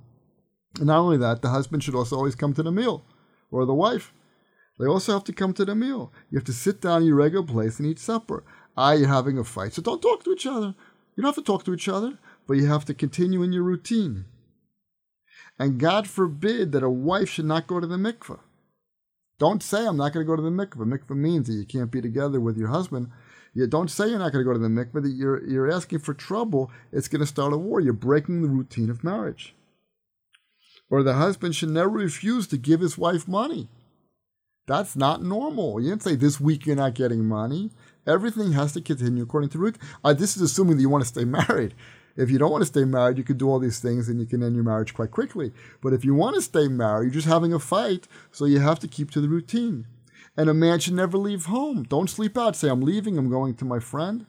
And 0.76 0.86
not 0.86 0.98
only 0.98 1.16
that, 1.18 1.42
the 1.42 1.50
husband 1.50 1.82
should 1.82 1.94
also 1.94 2.16
always 2.16 2.34
come 2.34 2.54
to 2.54 2.62
the 2.62 2.72
meal, 2.72 3.04
or 3.50 3.66
the 3.66 3.74
wife. 3.74 4.12
They 4.78 4.86
also 4.86 5.12
have 5.12 5.24
to 5.24 5.32
come 5.32 5.52
to 5.54 5.64
the 5.64 5.74
meal. 5.74 6.12
You 6.30 6.38
have 6.38 6.46
to 6.46 6.52
sit 6.52 6.80
down 6.80 7.02
in 7.02 7.08
your 7.08 7.16
regular 7.16 7.44
place 7.44 7.78
and 7.78 7.88
eat 7.88 7.98
supper. 7.98 8.44
Ah, 8.76 8.92
you're 8.92 9.08
having 9.08 9.36
a 9.36 9.44
fight, 9.44 9.74
so 9.74 9.82
don't 9.82 10.00
talk 10.00 10.24
to 10.24 10.32
each 10.32 10.46
other. 10.46 10.74
You 11.16 11.22
don't 11.22 11.34
have 11.34 11.34
to 11.34 11.42
talk 11.42 11.64
to 11.64 11.74
each 11.74 11.88
other, 11.88 12.18
but 12.46 12.54
you 12.54 12.66
have 12.66 12.84
to 12.86 12.94
continue 12.94 13.42
in 13.42 13.52
your 13.52 13.64
routine. 13.64 14.24
And 15.58 15.78
God 15.78 16.08
forbid 16.08 16.72
that 16.72 16.82
a 16.82 16.88
wife 16.88 17.28
should 17.28 17.44
not 17.44 17.66
go 17.66 17.80
to 17.80 17.86
the 17.86 17.98
mikveh. 17.98 18.38
Don't 19.38 19.62
say, 19.62 19.86
I'm 19.86 19.96
not 19.96 20.12
going 20.12 20.24
to 20.24 20.30
go 20.30 20.36
to 20.36 20.42
the 20.42 20.48
mikveh. 20.48 20.86
Mikveh 20.86 21.16
means 21.16 21.48
that 21.48 21.54
you 21.54 21.66
can't 21.66 21.90
be 21.90 22.00
together 22.00 22.40
with 22.40 22.56
your 22.56 22.68
husband. 22.68 23.10
You 23.52 23.66
don't 23.66 23.90
say 23.90 24.08
you're 24.08 24.18
not 24.18 24.32
going 24.32 24.44
to 24.44 24.48
go 24.48 24.52
to 24.54 24.58
the 24.58 24.68
mikveh, 24.68 25.02
that 25.02 25.10
you're, 25.10 25.44
you're 25.46 25.70
asking 25.70 25.98
for 25.98 26.14
trouble. 26.14 26.70
It's 26.92 27.08
going 27.08 27.20
to 27.20 27.26
start 27.26 27.52
a 27.52 27.58
war. 27.58 27.80
You're 27.80 27.92
breaking 27.92 28.40
the 28.40 28.48
routine 28.48 28.88
of 28.88 29.04
marriage 29.04 29.54
or 30.90 31.02
the 31.02 31.14
husband 31.14 31.54
should 31.54 31.70
never 31.70 31.88
refuse 31.88 32.46
to 32.48 32.58
give 32.58 32.80
his 32.80 32.98
wife 32.98 33.26
money. 33.26 33.68
That's 34.66 34.94
not 34.94 35.22
normal. 35.22 35.80
You 35.80 35.90
didn't 35.90 36.02
say 36.02 36.16
this 36.16 36.40
week 36.40 36.66
you're 36.66 36.76
not 36.76 36.94
getting 36.94 37.24
money. 37.24 37.70
Everything 38.06 38.52
has 38.52 38.72
to 38.72 38.80
continue 38.80 39.22
according 39.22 39.50
to 39.50 39.58
root. 39.58 39.78
Uh, 40.04 40.12
this 40.12 40.36
is 40.36 40.42
assuming 40.42 40.76
that 40.76 40.82
you 40.82 40.88
want 40.88 41.02
to 41.02 41.08
stay 41.08 41.24
married. 41.48 41.74
If 42.16 42.30
you 42.30 42.38
don't 42.38 42.50
want 42.50 42.62
to 42.62 42.66
stay 42.66 42.84
married, 42.84 43.18
you 43.18 43.24
could 43.24 43.38
do 43.38 43.48
all 43.48 43.58
these 43.58 43.80
things 43.80 44.08
and 44.08 44.20
you 44.20 44.26
can 44.26 44.42
end 44.42 44.54
your 44.54 44.64
marriage 44.64 44.94
quite 44.94 45.10
quickly. 45.10 45.52
But 45.80 45.92
if 45.92 46.04
you 46.04 46.14
want 46.14 46.36
to 46.36 46.42
stay 46.42 46.68
married, 46.68 47.06
you're 47.06 47.14
just 47.14 47.26
having 47.26 47.52
a 47.52 47.58
fight, 47.58 48.06
so 48.30 48.44
you 48.44 48.60
have 48.60 48.78
to 48.80 48.88
keep 48.88 49.10
to 49.12 49.20
the 49.20 49.28
routine. 49.28 49.86
And 50.36 50.48
a 50.48 50.54
man 50.54 50.78
should 50.78 50.94
never 50.94 51.18
leave 51.18 51.46
home. 51.46 51.82
Don't 51.84 52.10
sleep 52.10 52.36
out. 52.38 52.56
Say, 52.56 52.68
I'm 52.68 52.82
leaving, 52.82 53.18
I'm 53.18 53.30
going 53.30 53.54
to 53.54 53.64
my 53.64 53.78
friend. 53.78 54.26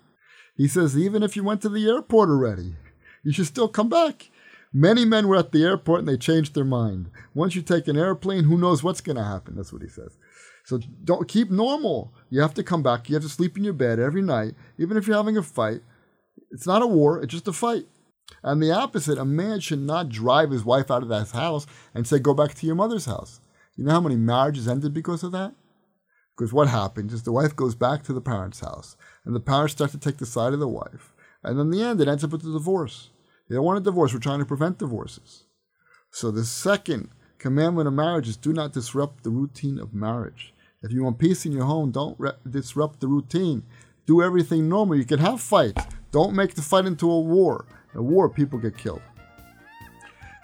He 0.56 0.68
says, 0.68 0.98
even 0.98 1.22
if 1.22 1.36
you 1.36 1.44
went 1.44 1.62
to 1.62 1.70
the 1.70 1.88
airport 1.88 2.30
already, 2.30 2.76
you 3.24 3.32
should 3.32 3.46
still 3.46 3.68
come 3.68 3.90
back. 3.90 4.31
Many 4.74 5.04
men 5.04 5.28
were 5.28 5.38
at 5.38 5.52
the 5.52 5.64
airport 5.64 6.00
and 6.00 6.08
they 6.08 6.18
changed 6.18 6.56
their 6.56 6.64
mind. 6.64 7.10
Once 7.34 7.56
you 7.56 7.62
take 7.62 7.88
an 7.88 7.98
airplane, 7.98 8.46
who 8.46 8.58
knows 8.58 8.84
what's 8.84 9.02
going 9.02 9.18
to 9.18 9.24
happen? 9.24 9.56
That's 9.56 9.74
what 9.74 9.82
he 9.82 9.90
says. 9.90 10.18
So 10.64 10.80
don't 11.04 11.28
keep 11.28 11.52
normal. 11.52 12.14
You 12.30 12.42
have 12.42 12.54
to 12.54 12.64
come 12.64 12.82
back. 12.82 13.10
You 13.10 13.16
have 13.16 13.24
to 13.24 13.30
sleep 13.30 13.58
in 13.58 13.64
your 13.64 13.74
bed 13.74 14.00
every 14.00 14.22
night, 14.22 14.54
even 14.78 14.96
if 14.96 15.08
you're 15.08 15.18
having 15.18 15.38
a 15.38 15.44
fight. 15.44 15.82
It's 16.52 16.68
not 16.68 16.82
a 16.82 16.88
war, 16.88 17.22
it's 17.22 17.34
just 17.34 17.48
a 17.48 17.54
fight. 17.54 17.86
And 18.44 18.62
the 18.62 18.72
opposite, 18.72 19.18
a 19.18 19.26
man 19.26 19.60
should 19.60 19.82
not 19.82 20.10
drive 20.10 20.52
his 20.52 20.64
wife 20.64 20.90
out 20.90 21.04
of 21.04 21.10
that 21.10 21.32
house 21.32 21.68
and 21.94 22.08
say, 22.08 22.20
go 22.20 22.34
back 22.34 22.54
to 22.56 22.66
your 22.66 22.76
mother's 22.76 23.06
house. 23.06 23.42
You 23.76 23.86
know 23.86 23.92
how 23.92 24.02
many 24.02 24.16
marriages 24.16 24.68
ended 24.68 24.94
because 24.94 25.24
of 25.24 25.32
that? 25.34 25.54
Because 26.38 26.54
what 26.54 26.68
happens 26.68 27.14
is 27.14 27.24
the 27.24 27.32
wife 27.32 27.56
goes 27.56 27.76
back 27.76 28.04
to 28.04 28.14
the 28.14 28.22
parents' 28.22 28.62
house, 28.62 28.96
and 29.26 29.36
the 29.36 29.40
parents 29.40 29.74
start 29.74 29.92
to 29.92 29.98
take 29.98 30.18
the 30.18 30.26
side 30.26 30.54
of 30.54 30.60
the 30.60 30.68
wife. 30.68 31.14
And 31.44 31.60
in 31.60 31.70
the 31.70 31.84
end, 31.84 32.02
it 32.02 32.08
ends 32.08 32.24
up 32.24 32.32
with 32.32 32.46
a 32.46 32.52
divorce. 32.52 33.11
They 33.52 33.58
don't 33.58 33.66
want 33.66 33.80
a 33.80 33.82
divorce. 33.82 34.14
We're 34.14 34.22
trying 34.22 34.40
to 34.40 34.46
prevent 34.46 34.78
divorces. 34.78 35.44
So 36.10 36.32
the 36.32 36.46
second 36.46 37.10
commandment 37.38 37.86
of 37.86 37.94
marriage 37.94 38.30
is 38.30 38.38
do 38.38 38.54
not 38.54 38.72
disrupt 38.72 39.26
the 39.26 39.30
routine 39.30 39.78
of 39.78 39.94
marriage. 39.94 40.54
If 40.82 40.94
you 40.94 41.04
want 41.04 41.20
peace 41.20 41.46
in 41.46 41.52
your 41.52 41.66
home, 41.66 41.92
don't 41.92 42.18
re- 42.18 42.32
disrupt 42.50 43.02
the 43.02 43.10
routine. 43.10 43.64
do 44.06 44.22
everything 44.22 44.70
normal. 44.70 44.96
You 44.96 45.04
can 45.04 45.20
have 45.20 45.42
fights. 45.42 45.84
Don't 46.14 46.34
make 46.34 46.56
the 46.56 46.62
fight 46.62 46.86
into 46.86 47.12
a 47.12 47.20
war. 47.20 47.66
A 47.94 48.02
war, 48.02 48.30
people 48.30 48.58
get 48.58 48.78
killed. 48.78 49.02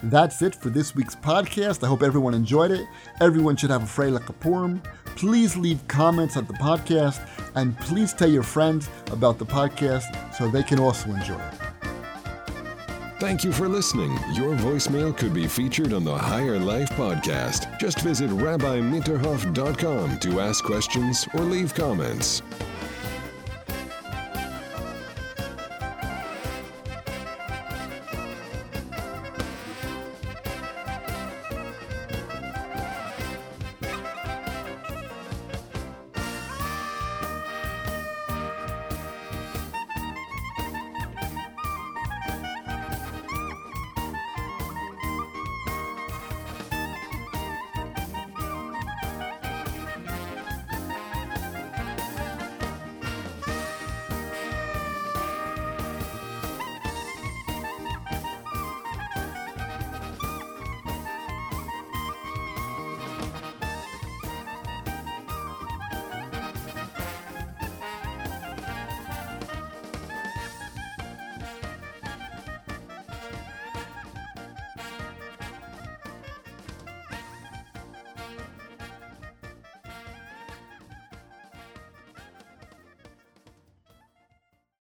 That's 0.03 0.41
it 0.41 0.53
for 0.55 0.69
this 0.69 0.93
week's 0.93 1.15
podcast. 1.15 1.85
I 1.85 1.87
hope 1.87 2.03
everyone 2.03 2.33
enjoyed 2.33 2.71
it. 2.71 2.85
Everyone 3.21 3.55
should 3.55 3.69
have 3.69 3.83
a 3.83 3.85
Freilich 3.85 4.37
Purim. 4.41 4.81
Please 5.15 5.55
leave 5.55 5.87
comments 5.87 6.35
at 6.35 6.45
the 6.49 6.55
podcast 6.55 7.25
and 7.55 7.79
please 7.79 8.13
tell 8.13 8.29
your 8.29 8.43
friends 8.43 8.89
about 9.13 9.39
the 9.39 9.45
podcast 9.45 10.33
so 10.33 10.49
they 10.49 10.61
can 10.61 10.77
also 10.77 11.09
enjoy 11.11 11.39
it. 11.39 11.66
Thank 13.19 13.43
you 13.43 13.51
for 13.51 13.67
listening. 13.67 14.11
Your 14.33 14.53
voicemail 14.55 15.15
could 15.15 15.33
be 15.33 15.47
featured 15.47 15.91
on 15.91 16.03
the 16.03 16.15
Higher 16.15 16.59
Life 16.59 16.89
podcast. 16.91 17.79
Just 17.79 18.01
visit 18.01 18.29
rabbimitterhoff.com 18.29 20.19
to 20.19 20.39
ask 20.39 20.63
questions 20.63 21.27
or 21.33 21.41
leave 21.41 21.73
comments. 21.73 22.43